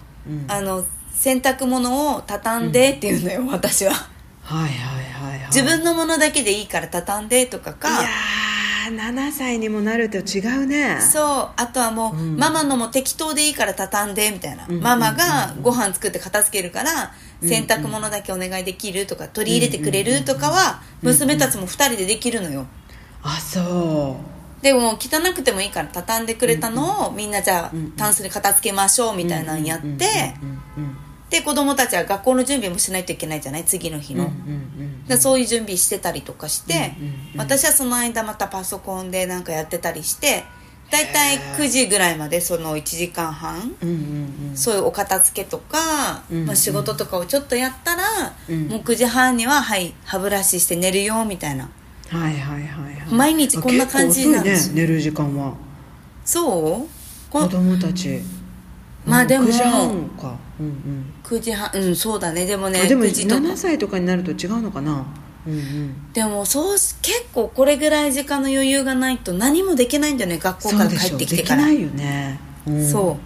[0.48, 3.92] あの洗濯物を畳んでっていうのよ、私は。
[4.42, 5.46] はいはいはいはい。
[5.46, 10.98] 自分のものだけでいいから畳んでとかいかやー7歳にもなると違うね。
[11.00, 11.48] そう。
[11.56, 12.36] あとはもう、うん。
[12.36, 14.80] ママのも適当でいいから畳んでみたいな、うん。
[14.80, 22.66] ママがご飯作って片付けるから、洗濯物だけお願いできるとか取り入れてくれるとかは、娘たちも2人でできるのよ。
[23.22, 24.16] あそ
[24.62, 27.92] でも汚くてもいいから畳んでくれたのをみんなじゃあ、うんうん。
[27.92, 29.86] タンスに片付けましょうみたいなのやって、
[30.42, 30.96] うんうんうん
[31.30, 33.64] で子供たちは学校の準備もしないといけないじゃない？
[33.64, 37.38] 次の日の、うんうんうんでそういう準備してたりとかして、うんうんうん。
[37.38, 40.42] 私はその間またパソコンでなんかやってたりして
[40.90, 43.76] だいたい9時ぐらいまでその1時間半。
[43.80, 44.56] うんうんうん。
[44.56, 46.46] そういうお片付けとか、うんうん。
[46.46, 48.02] まあ、仕事とかをちょっとやったら、
[48.48, 48.68] うん。
[48.68, 51.68] もう9時半にははい歯ブラシして寝るよみたいな。
[52.08, 53.14] はいはいはいはい。
[53.14, 55.54] 毎日こんな感じなんですね寝る時間は。
[56.24, 56.88] そう？
[57.30, 58.20] こ子供たち。
[59.06, 60.36] まあでも9時半か。
[60.58, 61.14] うんうん。
[61.22, 62.46] 9時半うんそうだね。
[62.46, 63.40] でもねあでも9時とか。
[63.40, 65.06] 7歳とかになると違うのかな？
[65.46, 66.12] うんうん。
[66.12, 71.64] でもそうし結構これぐらい時間の余裕がないと何もできないんだよね学校から帰ってきてから。
[71.66, 72.90] できないよね、うん。
[72.90, 73.18] そ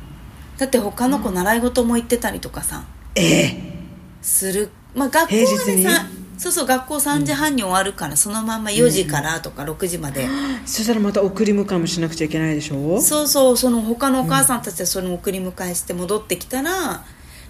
[0.57, 0.61] う。
[0.61, 2.85] だって他の子習い事も行ってたりとかさ。
[3.15, 3.79] ええ。
[4.23, 4.71] する。
[4.95, 8.65] まあ学校はねさそうそう学校3時半に終わるから、そのまん。
[8.65, 10.29] ま4時からとか6時まで、
[10.67, 13.01] そしたらまた送り迎えもしなくちゃいけないでしょ？
[13.01, 17.05] そうそうその他のお母さんたちはその送り迎えして戻ってきたら、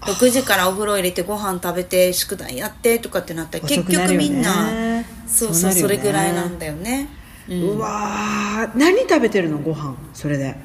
[0.05, 5.97] 6時からお風呂入れてご飯食べて宿題やってとかってなったら結局みんなそうそうそそうなるよね。
[5.97, 7.09] れぐらいなんだよね。
[7.49, 7.61] うん。
[7.71, 8.77] うわー。
[8.77, 9.95] 何食べてるのご飯？
[10.13, 10.55] それで。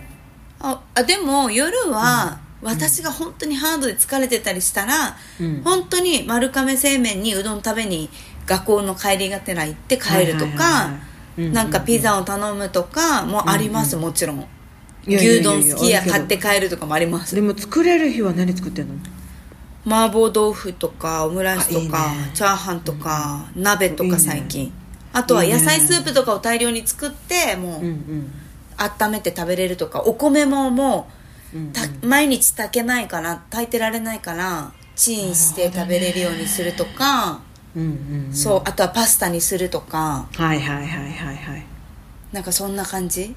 [0.61, 5.63] ああでも夜は、私が本当にハードで疲れてたりしたら、うん。
[5.63, 8.11] 本当に丸亀製麺にうどん食べに
[8.47, 10.91] 学校の帰りがてら行って帰るとか
[11.39, 14.47] なんかピザを頼むとかもあります、もちろん。
[15.07, 17.35] いやいやいや牛丼好きや買って帰るとかもあります。
[17.35, 18.95] でも作れる日は何作ってんの？
[19.87, 22.31] 麻婆豆腐とかオムライスとかね。
[22.35, 24.17] チャーハンとか、鍋といいね。
[24.17, 24.73] か最近。
[25.13, 28.33] あとは野菜スープとかを大量に作ってもう、うんうん。
[28.77, 31.11] 温めて食べれるとかお米もも
[31.53, 31.73] う、うんうん。
[31.73, 37.41] た毎日炊けないから炊いてられないからチンして食べれるようにするとか、
[37.75, 38.35] うんうんうん。
[38.35, 40.29] そうあとはパスタにするとか。
[40.37, 41.65] はいはいはいはいはい。
[42.33, 43.35] なんかそんな感じ？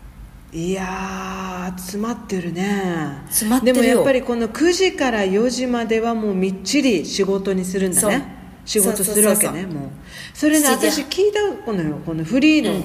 [0.53, 3.23] いやー詰まってるね。
[3.25, 3.81] 詰まってるよ。
[3.81, 8.35] でもやっぱりこの9時から4時まではもうみっちり仕事にするんだね。
[8.63, 9.89] 仕事するわけねもう。
[10.33, 12.83] それね7時私聞いたこのよこのフリーの,、うん。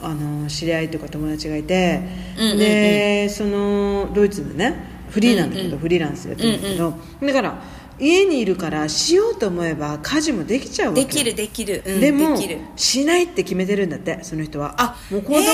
[0.00, 2.00] あの知り合いというか友達がいて、
[2.38, 2.58] うんうんうん。
[2.58, 6.94] でそのドイツのねフリーなんだけど、うんうんフリーランスやってるんだけど、
[7.26, 7.62] だから
[8.00, 11.06] 家にいるからしようと思えば家事もできちゃうわけよ。
[11.06, 12.58] できるできる、うん、でもできる。
[12.76, 14.22] しないって決めてるんだって。
[14.22, 15.44] その人はあもう子供を送っ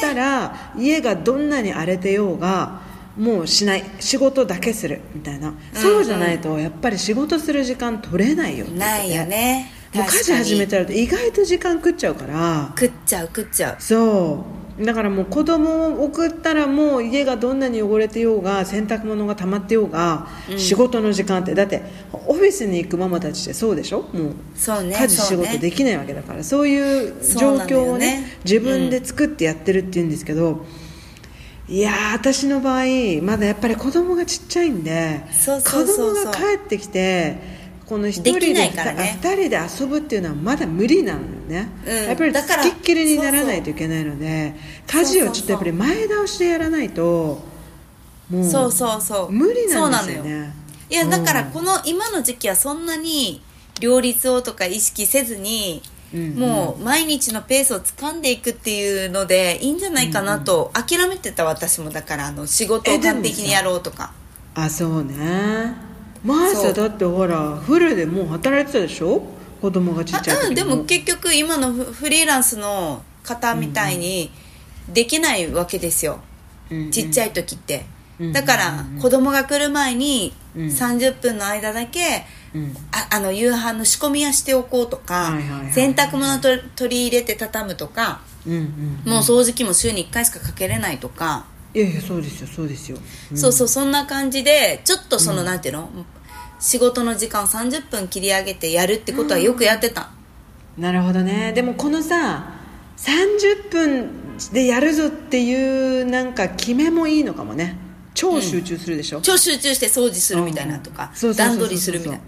[0.00, 2.80] たら家がどんなに荒れてようが
[3.16, 3.84] もうしない。
[3.98, 8.66] 仕事だけするみたいな、そうじゃないとやっぱり仕事する時間取れないよ。
[8.66, 9.72] ないよね。
[9.94, 12.74] もう家事始めてちゃうと意外と時間食っちゃうから。
[12.78, 13.76] 食っちゃう食っちゃう。
[13.80, 24.02] そうだからもう子供を送ったらもう家がどんなに汚れてようが洗濯物が溜まってようが、仕事の時間ってだってオフィスに行くママたちってそうでしょ？
[24.12, 26.44] もうそうね家事仕事できないわけだから。
[26.44, 28.38] そういう状況をねね。
[28.44, 30.66] 自分で作ってやってるっていうんですけど、
[31.68, 32.84] いやー私の場合
[33.22, 36.26] まだやっぱり子供がちっちゃいんでそうそうそうそう。
[36.26, 37.38] 子供が帰ってきて
[37.88, 39.18] この一人でできないからね。
[39.22, 41.94] 二人で遊ぶっていうのはまだ無理なのよね、うん。
[42.08, 44.54] やっぱりだからつきっきりにならないといけないので
[44.86, 47.44] 家事をちょっとやっぱり前倒しでやらないと
[48.28, 49.32] もうそうそうそう。
[49.32, 50.52] 無理なんですよね。
[50.90, 53.40] いやだからうんこの今の時期はそんなに
[53.80, 56.34] 両立をとか意識せずに、うんうん。
[56.38, 64.12] もう毎日のペースを掴んでいくっていうのでいいんじゃないかなと諦めてた私もだからあの仕事を完璧にやろうとか。
[64.56, 65.85] あそうね
[66.26, 66.62] マーそう。
[66.66, 69.22] サだってほらフルでもう働いてたでしょ？
[69.60, 74.30] 子供がちっちゃい時でも結局今のフフリーランスの方みたいに
[74.92, 76.20] できないわけですよ、
[76.90, 77.86] ちっちゃい時って、
[78.20, 80.66] うんだから子供が来る前にうん。
[80.68, 82.74] 30分の間だけ、うん。
[82.90, 85.72] ああの夕飯の仕込みはしておこうとか、はいはいはいはい。
[85.72, 92.98] 洗濯物と取り入れて畳むとか、うんうんもう掃除機も週に1回しかかけれないとか、いやいやそうですよそうですよ、
[93.32, 93.36] うん。
[93.36, 95.90] そうそうそんな感じでちょっとその、なんていうの
[96.58, 100.10] 仕事の時間を30分切り上げてやるってことはよくやってた、
[100.78, 101.52] なるほどね。
[101.52, 102.52] でもこのさ
[102.96, 104.10] 30分
[104.52, 107.78] でやるぞっていうなんか決めもいいのかもね。
[108.14, 112.20] 超集中するでしょ、超集中して掃除するみたいなとか、段取りするみたいな。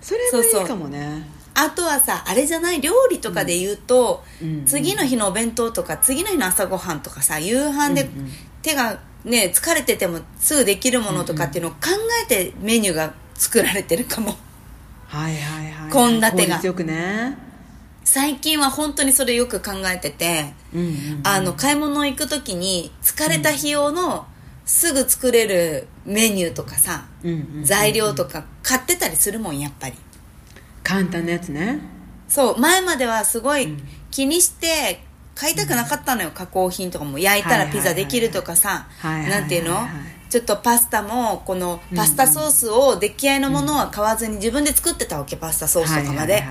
[0.00, 1.36] それもいいかもね。
[1.58, 8.08] あとはさあれじゃない料理とかで言うと、うん次の日のお弁当とか次の日の朝ごはんとかさ夕飯で
[8.60, 11.78] 手がね疲れててもすぐできるものとかっていうのを考
[12.24, 14.36] えてメニューが作られてるかも。
[15.06, 16.60] はいはいはい献立が。
[16.62, 17.36] よくね。
[18.04, 24.26] 最近は本当にそれよく考えてて、うんうんあの買い物行く時に疲れた日用の
[24.64, 29.94] すぐ作れるメニューとかさ、うんうんうん材料とか買ってたりするもんやっぱり。
[30.82, 31.80] 簡単なやつね。
[32.28, 33.76] そう前まではすごい
[34.10, 35.00] 気にして
[35.34, 37.18] 買いたくなかったのよ、加工品とかも。
[37.18, 38.86] 焼いたらピザできるとかさ。
[38.98, 39.74] はいはいはいはいなんていうの？
[39.74, 46.42] はいちょっとパスタもこのパスタソースを出来合いのものは買わずに自分で作ってたわけパスタソースとかまで、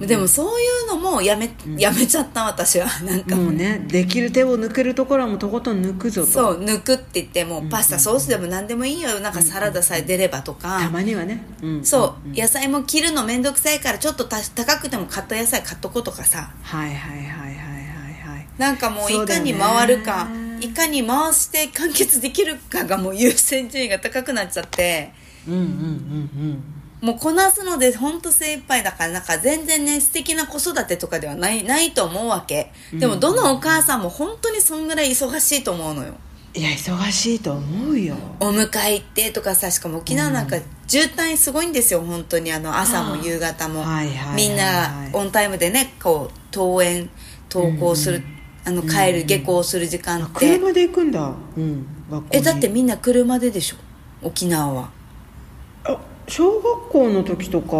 [0.00, 3.36] でもそういうのもやめ,、やめちゃった私はなんか。
[3.36, 6.28] もうねできる手を抜けるところはもうとことん抜くぞと。
[6.28, 9.20] そう抜くって言ってもうパスタソースでも何でもいいよ。
[9.20, 16.50] なんかサラダさえ出ればとか、たまにはね、うんそう、野菜も切るの面倒くさいからちょっとた高くても買った野菜買っとこうとかさ。
[16.62, 18.48] はいはいはいはいはいはい。
[18.56, 20.28] なんかもういかに回るか、
[20.64, 25.12] いかに回して完結できるかがもう優先順位が高くなっちゃって
[25.46, 26.64] うんうんうん
[27.00, 32.72] もうこなすので本当精一杯だからなんか全然ね素敵な子育てとかではないないと思うわけ。
[32.94, 36.14] でもどのお母さんも本当にそんぐらい忙しいと思うのよ。
[36.54, 38.16] いや忙しいと思うよ。
[38.40, 40.56] お迎え行ってとかさしかも沖縄なんか
[40.86, 42.50] 渋滞すごいんですよ本当に。
[42.50, 43.82] あの朝も夕方も。
[43.82, 44.36] はいはいはいはい。
[44.36, 47.10] みんなオンタイムでねこう登園
[47.50, 48.22] 登校する、
[48.66, 51.32] あの帰る下校する時間あって、車で行くんだ。
[51.56, 51.86] うん。
[52.30, 53.76] えだってみんな車ででしょ？
[54.26, 54.90] 沖縄は。
[55.84, 57.76] あ小学校の時とか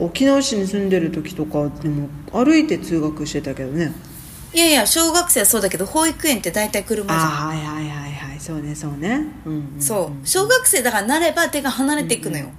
[0.00, 3.92] 沖縄市に住んでる時とかでも歩いて通学してたけどね。
[4.54, 7.18] いやいや小学生はそうだけど保育園って大体車じゃん。
[7.18, 8.40] あはいはいはいはい。
[8.40, 10.26] そうねそうね、うんうんそう。
[10.26, 12.50] 小学生だからなれば手が離れていくのよ、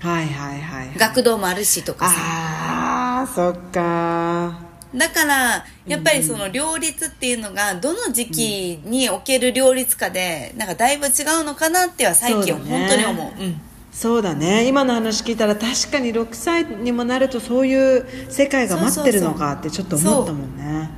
[0.00, 0.98] はいはいはいはい。
[0.98, 2.14] 学童もあるしとかさ。
[2.16, 11.08] ああそっかだからやっぱりその両立っていうのがどの時期における両立かでなんかだいぶ違
[11.40, 13.42] うのかなっては最近本当に思う。
[13.42, 13.60] うん。
[13.90, 14.66] そうだね。
[14.66, 20.90] 今の話聞いたら確かに6歳にもなるとそういう世界が待ってるのかってちょっと思ったもんね。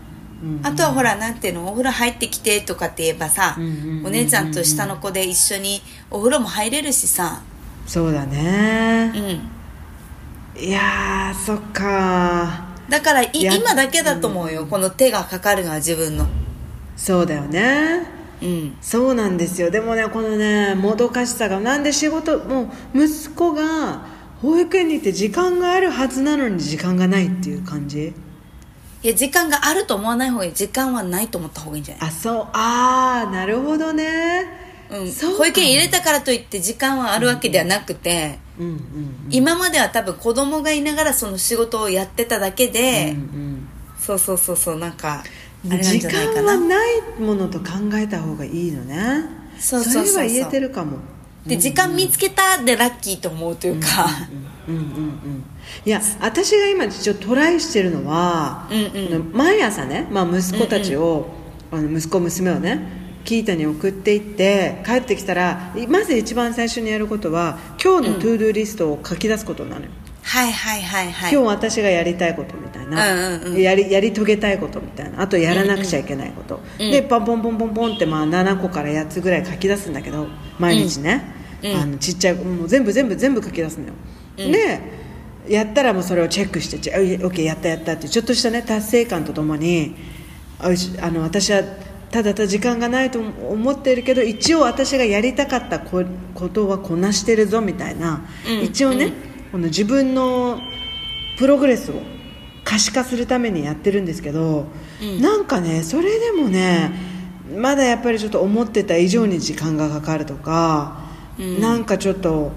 [0.42, 0.46] う。
[0.46, 0.60] ん。
[0.62, 1.68] あとはほらなんていうの？
[1.68, 3.60] お風呂入ってきてとかって言えばさ、お
[4.10, 5.80] 姉ちゃんと下の子で一緒に
[6.10, 7.42] お風呂も入れるしさ。
[7.86, 9.12] そうだね。
[10.56, 10.62] うん。
[10.62, 16.26] いやーそっかだから今だけだと思うよ、この手がかかるのは自分の。
[16.96, 18.06] そうだよね。
[18.42, 18.76] うん。
[18.80, 19.70] そうなんですよ。
[19.70, 24.06] でもねこのねもどかしさがなんで仕事もう息子が
[24.42, 28.12] 保育園に行って時間があるはずなのに時間がないっていう感じ？
[29.02, 30.52] いや時間があると思わない方がいい。
[30.52, 32.08] 時間はないと思った方がいいんじゃない？
[32.08, 32.48] あそう。
[32.52, 38.78] ああなるほどねうん、保育園入れたからといって時間はあるわけではなくて、うんうん
[39.30, 43.68] 今までは多分子供がいながらその仕事をやってただけで、うん
[43.98, 45.24] そうそうそうそうなんかあ
[45.64, 46.42] うんれなん時じゃないかな。
[46.42, 47.64] 間はないものと考
[47.94, 49.24] えた方がいいのね。
[49.58, 50.22] そうそうそうそう。
[50.22, 50.98] れは言えてるかも。
[51.46, 54.06] で時間見つけたでラッキーと思うというか、
[54.68, 55.44] うんうんうん
[55.84, 59.32] いや私が今ちょっとトライしてるのは、うんうん。
[59.32, 61.26] 毎朝ね、まあ、息子たちを、
[61.70, 69.90] あの息子娘をね Kita に送っていって帰ってきたらまず一番最初にやることは今日の to-do list を書き出すことなのよ、
[70.22, 71.32] はいはいはいはい。
[71.32, 73.60] 今日私がやりたいことみたいな、うんうんうん。
[73.60, 75.20] やりやり遂げたいことみたいな。
[75.20, 80.26] あとやらなくちゃいけないこと、うんでポンポンポンポンポンってまあ7個から8つぐらい書き出すんだけど
[80.58, 81.24] 毎日ね、
[81.62, 81.76] うん。
[81.76, 83.92] あのちっちゃいもう全部全部全部書き出すのよ、
[84.36, 84.80] で
[85.48, 89.94] やったらもうそれをチェックして「あオッケーやったやった」ってちょっとしたね達成感とともに
[90.58, 90.70] あ
[91.10, 91.62] の私は
[92.14, 98.62] ただただ時間がないと思っているけど一応私がやりたかったこことはこなしてるぞみたいな、うん。
[98.62, 99.12] 一応ね、うん。
[99.50, 100.60] この自分の
[101.38, 101.96] プログレスを
[102.62, 104.66] 可視化するためにやってるんですけど、
[105.02, 105.20] うん。
[105.20, 106.92] なんかねそれでもね
[107.52, 111.00] まだやっぱりちょっと思ってた以上に時間がかかるとか、
[111.36, 111.60] うん。
[111.60, 112.52] なんかちょっと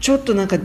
[0.00, 0.56] ちょっとなんか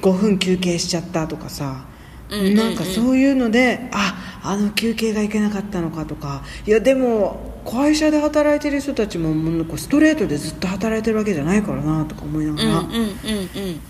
[0.00, 1.84] 5分休憩しちゃったとかさ、
[2.28, 2.54] うんうんうん。
[2.56, 6.42] なんかそういうのでああの休憩がいけなかったのかとか。
[6.66, 13.80] いやでも会社で働いてる人たちももうなんかストレートでずっと働いてるわけじゃないからなとか思いながら、うんうんうんうん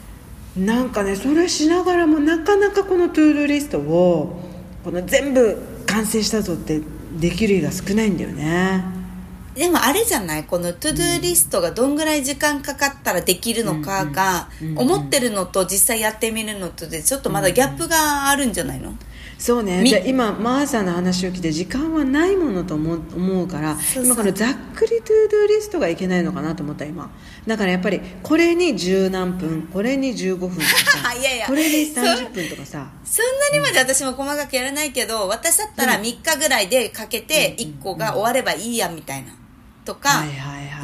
[0.54, 4.38] なんかねそれしながらもなかなかこの to-do list を
[4.84, 5.56] この全部
[5.86, 6.82] 完成したぞって
[7.18, 8.84] できる日が少ないんだよね。
[9.54, 14.78] でもあれじゃないこの to-do list がどんぐらい時間かかったらできるのかがうんうん。
[14.80, 18.94] 思ってるのと実際やってみるのとでちょっとまだギャップがあるんじゃないの？
[19.42, 20.04] そうね。
[20.06, 27.10] 今マーさんの話を聞いて時間はないものと思う思うから今このざっくり to-do list がいけないのかなと思った今。
[27.44, 30.64] だからやっぱりこれに十何分これに15分とか
[31.02, 31.48] さ いやいや。
[31.48, 32.86] これにそう30分とかさ。
[33.04, 39.34] そんなにまで私も細かくやらないけど私だったら3日ぐらいでかけて1個が終わればいいやみたいな。
[39.84, 40.24] とか、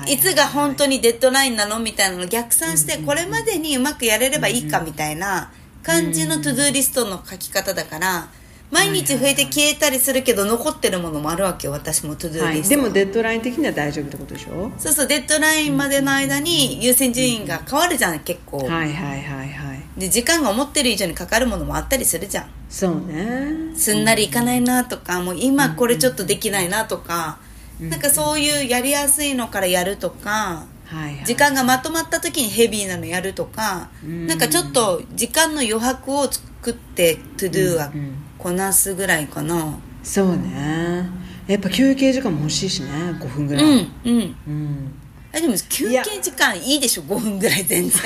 [0.09, 5.53] いつが本当にデッドラインなのみたいなのを逆算してこれまでにうまくやれればいいかみたいな
[5.85, 8.29] 感じの to-do list の書き方だから
[8.71, 14.71] 毎日増えて消えたりするけど残ってるものもあるわけよ私も to-do list でもデッドライン的には大丈夫ってことでしょ？
[14.79, 18.59] そうそうデッドラインまでの間に優先順位が変わるじゃん結構。
[18.59, 19.83] はいはいはいはい。
[19.97, 22.51] で時間が思ってる以上にかかるものもあったりするじゃん。
[22.69, 23.75] そうね。
[23.75, 27.39] すんなりいかないなとかもう今これちょっとできないなとか。
[27.81, 31.25] なんかそういうやりやすいのからやるとかはいはい。
[31.25, 34.27] 時間がまとまった時にヘビーなのやるとかうん。
[34.27, 39.79] なんかちょっと時間の余白を作ってトゥドゥはうんこなすぐらいかな。
[40.03, 41.07] そうね。
[41.47, 42.89] やっぱ休憩時間も欲しいしね。
[43.21, 43.65] 5分ぐらい。
[43.65, 43.71] うん
[44.05, 44.37] うん。
[44.47, 44.95] うん。
[45.33, 48.01] えでも休憩時間いいでしょ？5分ぐらい全然。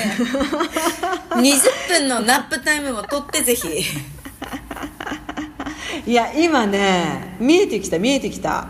[1.29, 3.67] 20分のナップタイムも取ってぜひ。
[6.05, 8.67] いや今ね見えてきた見えてきた。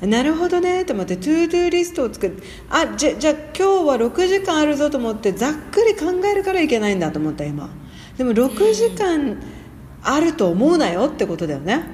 [0.00, 0.84] なるほどね。
[0.84, 7.70] と思って to do list を作ってあじゃじゃあ今日は6時間あるぞと思ってざっくり考えるからいけないんだと思った今。
[8.18, 9.36] でも6時間
[10.04, 11.84] あると思うなよってことだよね。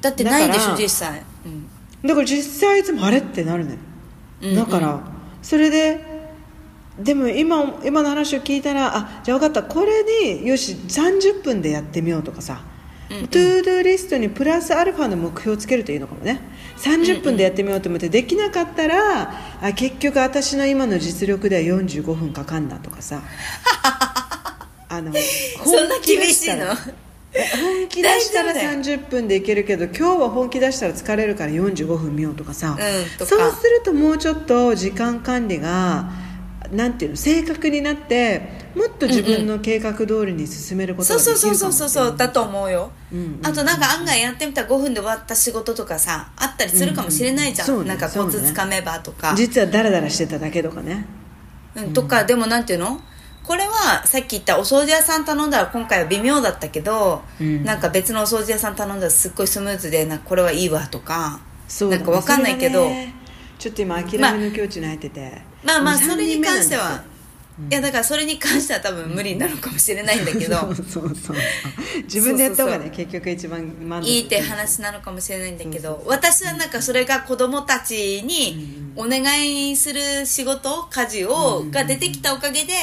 [0.00, 1.68] だってないでしょ実際、うん。
[2.06, 3.78] だから実際いつもあれってなるのよ、
[4.42, 4.56] うんうん。
[4.56, 5.00] だから
[5.42, 6.04] それで
[6.98, 9.68] でも今今の話を聞いたらあじゃあ分かった。
[9.68, 12.60] これによし30分でやってみようとかさ、
[13.08, 16.40] to do list にプラスアルファの目標をつけるといいのかもね。
[16.78, 19.32] 30分でやってみようと思ってできなかったら
[19.62, 23.22] あ結局私の今の実力では45分かかんなとかさ。
[24.90, 25.12] あの
[25.64, 26.66] そんな厳しいの？
[27.32, 36.10] 本気出したら本気出したら大丈夫30分でいけるけど今日は本気出したら疲れるから45分見ようとかさ、うんそうするともうちょっと時間管理が
[36.72, 49.34] なんていうの正確になってもっと自分の計画通りに進めることができるかもそうそうそうそうだと思うよ、うんうんあとなんか案外やってみたら5分で終わった仕事とかさあったりするかもしれないじゃん、うんうんねなんかコツつかめばとか。
[49.34, 51.06] 実はダラダラしてただけとかね。
[51.74, 53.00] うん、とかでもなんていうの？
[53.48, 57.64] これはさっき言ったお掃除屋さん頼んだら今回は微妙だったけど、うん。
[57.64, 61.40] なんか別のお掃除屋さん頼んだらすっごいスムーズでなんかこれはいいわとか
[61.80, 61.88] ね。
[61.88, 63.14] なんかわかんないけど、ね
[63.58, 67.04] ちょっと今諦めの境地に入ってて、まあまあもうそれに関して三は、
[67.70, 70.56] いやだからそれに関しては多分無理 なのかもしれないんだけど、
[70.88, 71.36] そうそう
[72.04, 79.24] 自分でやった方がね結局一番満足いいって話なのかもしれないんだけど私はなんかそれが子供たちにお願
[79.70, 82.74] いする仕事家事をが出てきたおかげで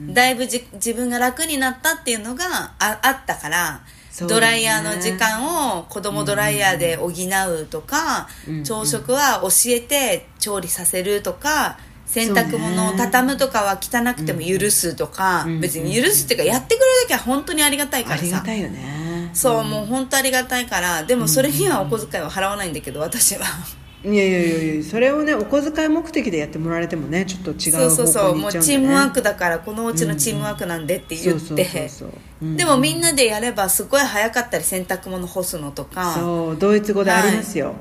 [0.00, 2.44] だいぶじ自分が楽になったっていうのが
[2.78, 4.26] ああったから、ね。
[4.26, 18.24] ドライヤーの時間を子供ドライヤーで補うとか、うん朝食は教えて調理させるとか洗濯物を畳むとかは汚くても許すとか、うん別に許すっていうかやってくれるだけは本当にありがたいかあらさ。
[18.24, 19.30] りがたいよね。
[19.34, 23.44] そう、もう本当ありがたいからでもそれにはお小遣いは払わないんだけど私は、
[24.04, 32.10] いやいやいやいやそれをねお小遣い目的でやってもらわれてもねちょっと違うそうそうそうもう方向に行っちゃうんだ、ね、チームワークだからこのうちのチームワークなんでって言っそうそうてそうそう。
[32.42, 32.56] うん。
[32.56, 36.14] でもみんなでやればすごい早かったり洗濯物干すのとか。
[36.14, 37.74] そうドイツ語でありますよ、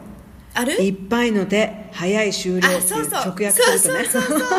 [0.56, 0.74] ある？
[0.82, 3.02] いっぱいの手早い終了っていううそう。
[3.04, 4.06] 直訳するとね。
[4.06, 4.50] そうそうそうそう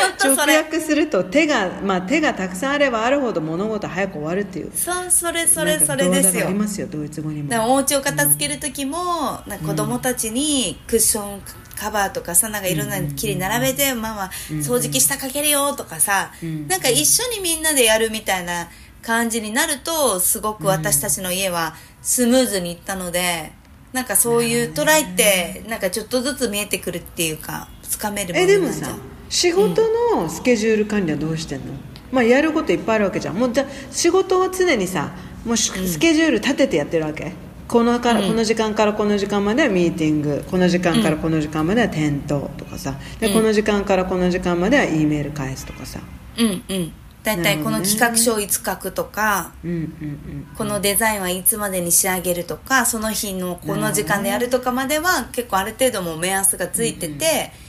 [0.22, 4.72] 直れ訳すると手が、まあ、手がたくさんあればあるほど物事早く終わるっていう。
[4.74, 6.46] そうそれそれそれですよ。
[6.46, 7.74] ありますよドイツ語にも。
[7.74, 9.58] お家を片付ける時も、なん。
[9.60, 11.42] か子供たちにクッション
[11.76, 16.68] カバーとかさなんかいろんなのきれいに並べて、ママ掃除機下かけるよとかさ、ん。
[16.68, 18.68] なんか一緒にみんなでやるみたいな
[19.02, 23.52] 感じになるとすごく私たちの家はスムーズにいったので
[23.92, 29.82] なんかそういうトライってなんかちょっとずつ見えてくるっていうかつかめるもえでもさのなんじゃん仕事
[30.14, 31.66] のスケジュール管理はどうしてんの、
[32.10, 33.36] まあ、やることいっぱいあるわけじゃん。
[33.36, 35.12] もうじゃ仕事は常にさ
[35.44, 37.32] もうしスケジュール立ててやってるわけ？
[37.68, 40.42] このから、この時間からこの時間まではミーティング。
[40.50, 42.94] この時間からこの時間までは店頭とかさ。
[43.20, 46.00] で、この時間からこの時間までは E メール返すとかさ。
[46.38, 46.92] うんうん。
[47.22, 50.48] 大体この企画書をいつ書くとか、うんうんうん。
[50.56, 57.67] このデザインはいつまでに仕上げるとかその日のこの時間でやるとかまでは結構ある程度もう目安がついてて、うん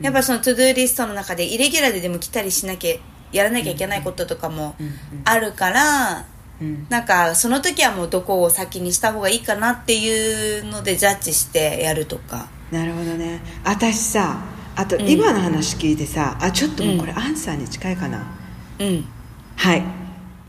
[0.00, 2.96] やっぱその to do list の中でイレギュラーででも来たりしなきゃ
[3.32, 4.76] やらなきゃいけないこととかも
[5.24, 6.26] あるから、
[6.60, 6.86] うん。
[6.88, 12.48] なんかその時はもうどこを先にした方がいいかなっていうのでジャッジしてやるとか。
[12.70, 13.40] なるほどね。
[13.64, 14.42] 私さ
[14.76, 18.26] あと今の話聞いてさ、あちょっともうこれアンサーに近いかな、
[18.78, 19.04] うん。
[19.56, 19.82] はい。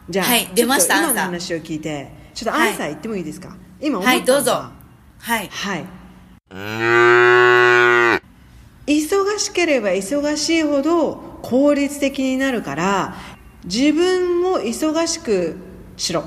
[0.10, 0.50] じゃあ、はい。
[0.54, 2.22] 出ました今の話を聞いて。
[2.34, 4.24] ちょっとアンサー言ってもいいですか、今思ったのは。
[4.24, 4.26] い。
[4.26, 4.52] どうぞ。
[4.52, 4.72] は
[5.20, 5.50] はい。
[5.52, 5.86] はい。
[6.50, 6.56] 忙
[9.42, 13.16] しければ忙しいほど効率的になるから
[13.66, 15.58] 自分を忙しく
[15.98, 16.24] しろ。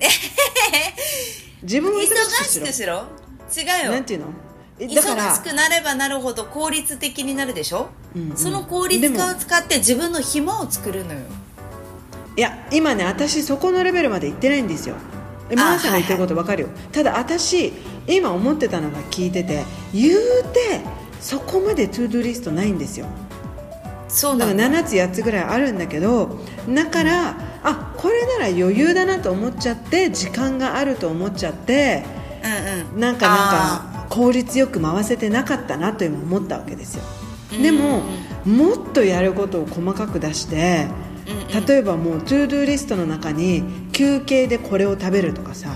[1.62, 3.04] 自分を忙忙しくしろ？
[3.54, 3.92] 違うよ。
[3.92, 4.26] なんていうの？
[4.78, 8.36] 忙しくなればなるほど効率的になるでしょ、うんうん。
[8.36, 11.20] その効率化を使って自分の暇を作るのよ。
[12.36, 14.94] いや今ね私そこのレベルまで行ってないんですよ。
[15.50, 17.72] えマーさんが言ってること分かるよ、ただ私
[18.06, 20.18] 今思ってたのが聞いてて言う
[20.52, 20.80] て
[21.20, 23.06] そこまで to do list ないんですよ。
[23.06, 23.16] だか
[23.90, 32.02] らそうなの7つ8つぐらいあるんだけどだからあこれなら余裕だなと思っちゃって時間があると思っちゃって
[32.42, 33.00] うんうん。
[33.00, 37.02] なんかなんあか効率よく回せてなかったなと今思ったわけですよ。
[37.62, 38.02] でも
[38.44, 40.86] もっとやることを細かく出して
[41.52, 43.62] うん例えばもう to do list の中に
[43.92, 45.68] 休憩でこれを食べるとかさ。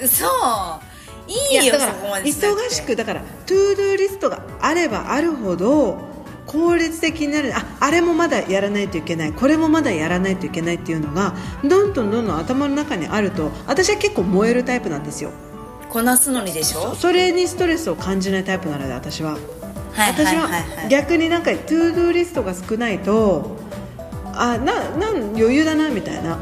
[0.00, 0.89] うんそう
[1.30, 1.72] いいよ。
[1.72, 5.98] だから忙しくだから to do list があればあるほど
[6.46, 7.52] 効率的になる。
[7.56, 9.32] ああれもまだやらないといけない。
[9.32, 15.30] これもまだやらないといけないっていうのがどんどんどんどん頭の中にあると私は結構燃えるタイプなんですよ。
[15.88, 16.94] こなすのにでしょ？
[16.96, 19.32] それにストレスを感じないタイプなので私は。
[19.92, 20.48] はい私は
[20.88, 23.56] 逆になんか to do list が少ないと
[24.34, 26.38] あななん余裕だなみたいな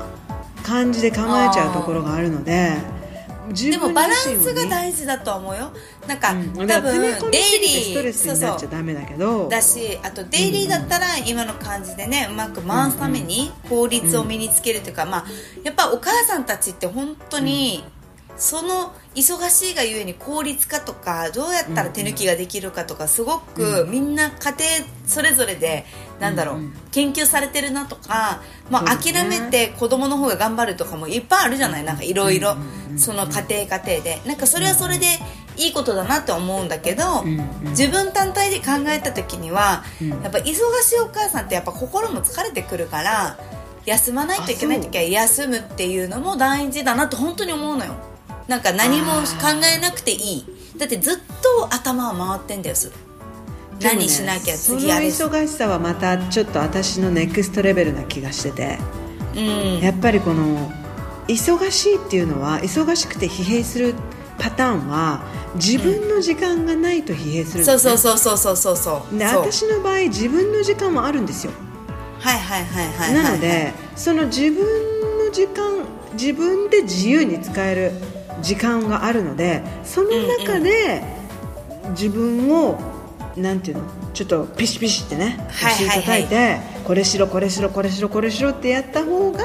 [0.62, 2.97] 感じで考えちゃうところがあるので自
[3.53, 5.72] でもバランスが大事だと思うよ。
[6.07, 6.66] なんか、うん。
[6.66, 9.49] 多分デイリーストレスになっちゃダメだけど。
[9.49, 15.24] だしあとデイリーだったら今の感じでねうまく回すために効率を身につけるというか、まあ、
[15.64, 17.84] やっぱお母さんたちって本当に
[18.39, 24.57] その忙しいがゆえに効率化とかどうやったら手抜きができるかとかすごくみんな家庭
[25.07, 25.84] それぞれで
[26.20, 26.61] なんだろう
[26.93, 32.57] 研究されてるなとか、まあ、諦めて子供の方が頑張るとかもいっぱいあるじゃないなんかいろいろ
[32.97, 34.20] その家庭家庭で。
[34.24, 35.07] なんかそれはそれで
[35.57, 37.24] いいことだなって思うんだけど
[37.70, 39.82] 自分単体で考えた時には
[40.22, 43.39] やっぱ忙しいお母さんってやっぱ心も疲れてくるから
[43.84, 47.95] 休まないといけない時は休むっていうのも大事だなと本当に思うのよ。
[48.49, 50.44] なんか何も考えなくていい。
[50.78, 52.94] だってずっと頭は回ってんだよすで
[53.88, 58.78] もね何しなきゃその次あれ忙しさはまたちょっと私のネクストレベルな気がしてて、
[59.34, 59.80] うん。
[59.80, 60.70] やっぱりこの
[61.26, 63.94] 忙しいっていうのは忙しくて疲弊する
[64.38, 65.20] パターンは
[65.57, 67.96] 自分の時間がないと疲弊するんそうですね。
[67.96, 69.40] そうそうそうそうそうそうでそう。
[69.40, 71.53] 私の場合自分の時間もあるんですよ。
[72.20, 73.24] はいはいはいはいはい。
[73.24, 74.64] なのでその自分
[75.26, 77.92] の時間自分で自由に使える
[78.43, 81.03] 時間があるのでその中で
[81.91, 82.78] 自分を
[83.36, 86.26] なんていうのちょっとピシピシってねはいはいはい。
[86.26, 89.43] てこれしろこれしろこれしろこれしろってやった方が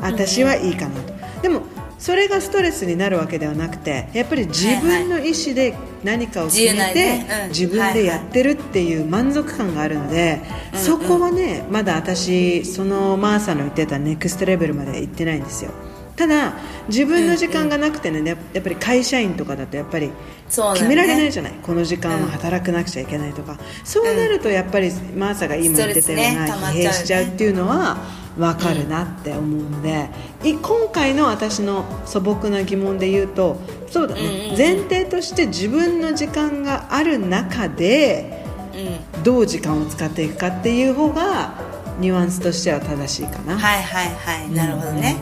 [0.00, 1.12] 私はいいかなと、
[1.42, 1.62] でも
[1.98, 10.40] それがストレスになるわけではなくてやっぱり自分の意思で何かを決めて、自分でやってるっていう満足感があるので、
[10.74, 15.70] そこはねまだ私そのマーサの言ってたネクストレベルまで行ってないんですよ
[16.16, 16.54] ただ
[16.88, 20.10] 自分の時間がなくてね、ややっぱり会社員とかだとやっぱり
[20.48, 27.98] 決められないじゃない、この時間は働かなくちゃいけないとか、そうなるとやっぱりマーサが今言ってたような疲弊しちゃうっていうのは
[28.38, 30.08] 分かるなって思うので、
[30.44, 33.60] い今回の私の素朴な疑問で言うと
[33.90, 38.42] そうだね、前提として自分の時間がある中で
[38.74, 39.22] うん。
[39.22, 41.54] どう時間を使っていくかっていう方が
[42.00, 43.58] ニュアンスとしては正しいかな。
[43.58, 44.50] はいはいはい。
[44.50, 45.16] なるほどね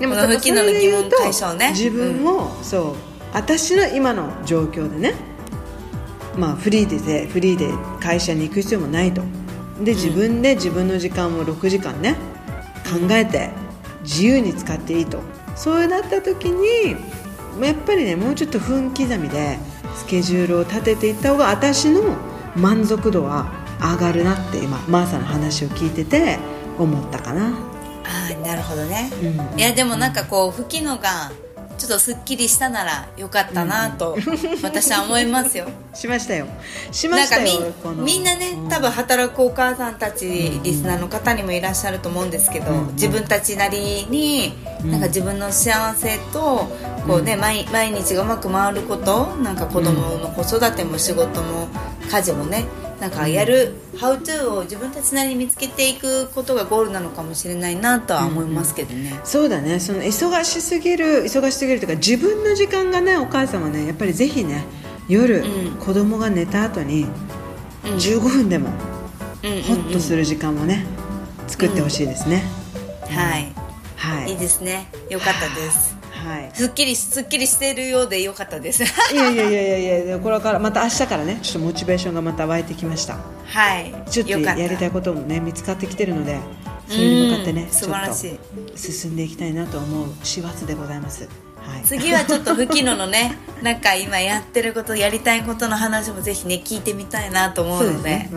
[0.00, 1.70] でもこの吹きのの疑問ね。
[1.70, 2.94] 自分も、そう
[3.32, 5.14] 私の今の状況でね
[6.36, 7.68] まあフリーでフリーで
[8.00, 9.22] 会社に行く必要もないと。
[9.82, 12.14] で自分で自分の時間を6時間ね
[12.84, 13.50] 考えて
[14.02, 15.20] 自由に使っていいと。
[15.54, 16.96] そうなった時に
[17.62, 19.58] やっぱりねもうちょっと分刻みで
[19.94, 22.16] スケジュールを立てていった方が私の
[22.56, 26.38] 満足度は上がるなって今マーサの話を聞いてて
[26.78, 27.69] 思ったかな。
[28.10, 29.10] ああなるほどね、
[29.52, 29.58] うん。
[29.58, 31.30] いやでもなんかこう吹きのが
[31.80, 34.18] ちょっとすっきりしたならよかったなと
[34.62, 35.66] 私は思いますよ。
[35.94, 36.46] しましたよ。
[36.92, 38.68] しましたなんかみよみんなねうん。
[38.68, 44.52] 多分働くお母さんたちリスナーの方にもいらっしゃると思うんですけど、自分たちなりに
[44.84, 46.68] なんか自分の幸せと
[47.06, 51.68] こう、ね毎毎日がうまく回ることなんか子供の子育ても仕事も
[52.10, 52.66] 家事もね
[53.00, 59.18] なんかやる「How to」を自分たちなりに見つけていくことがゴールなのかもしれないなとは思いますけどね。
[59.24, 59.80] そうだね。
[59.80, 64.64] その忙しすぎる忙しすぎるというか自分の時間がないお母さんはねやっぱりぜひね
[65.08, 65.76] 夜、うん。
[65.78, 67.06] 子供が寝た後に
[67.84, 67.96] うん。
[67.96, 68.68] 15分でも
[69.42, 69.62] うんうんうん。
[69.62, 70.84] ホッとする時間をね
[71.48, 72.44] 作ってほしいですね、
[73.08, 73.52] はい、
[73.96, 74.32] はい。
[74.32, 74.88] いいですね。
[75.08, 75.89] よかったです
[76.20, 76.50] はい。
[76.52, 78.84] すっきりすっきりしてるようでよかったです。
[78.84, 83.18] いやいやいやいやいや これからまた明日からねちょっとモチベーションがまた湧いてきました。
[83.46, 83.94] はい。
[84.10, 86.38] ちょっとやりたいこともね見つかってきてるので
[86.88, 88.30] それに向かってね素晴らしい。
[88.32, 91.28] と進んでいきたいなと思う師走でございます
[91.70, 91.82] はい。
[91.84, 98.28] 次はちょっと吹きののね なんか今やってることやりたいことの話もぜひね聞いてみたいなと思うので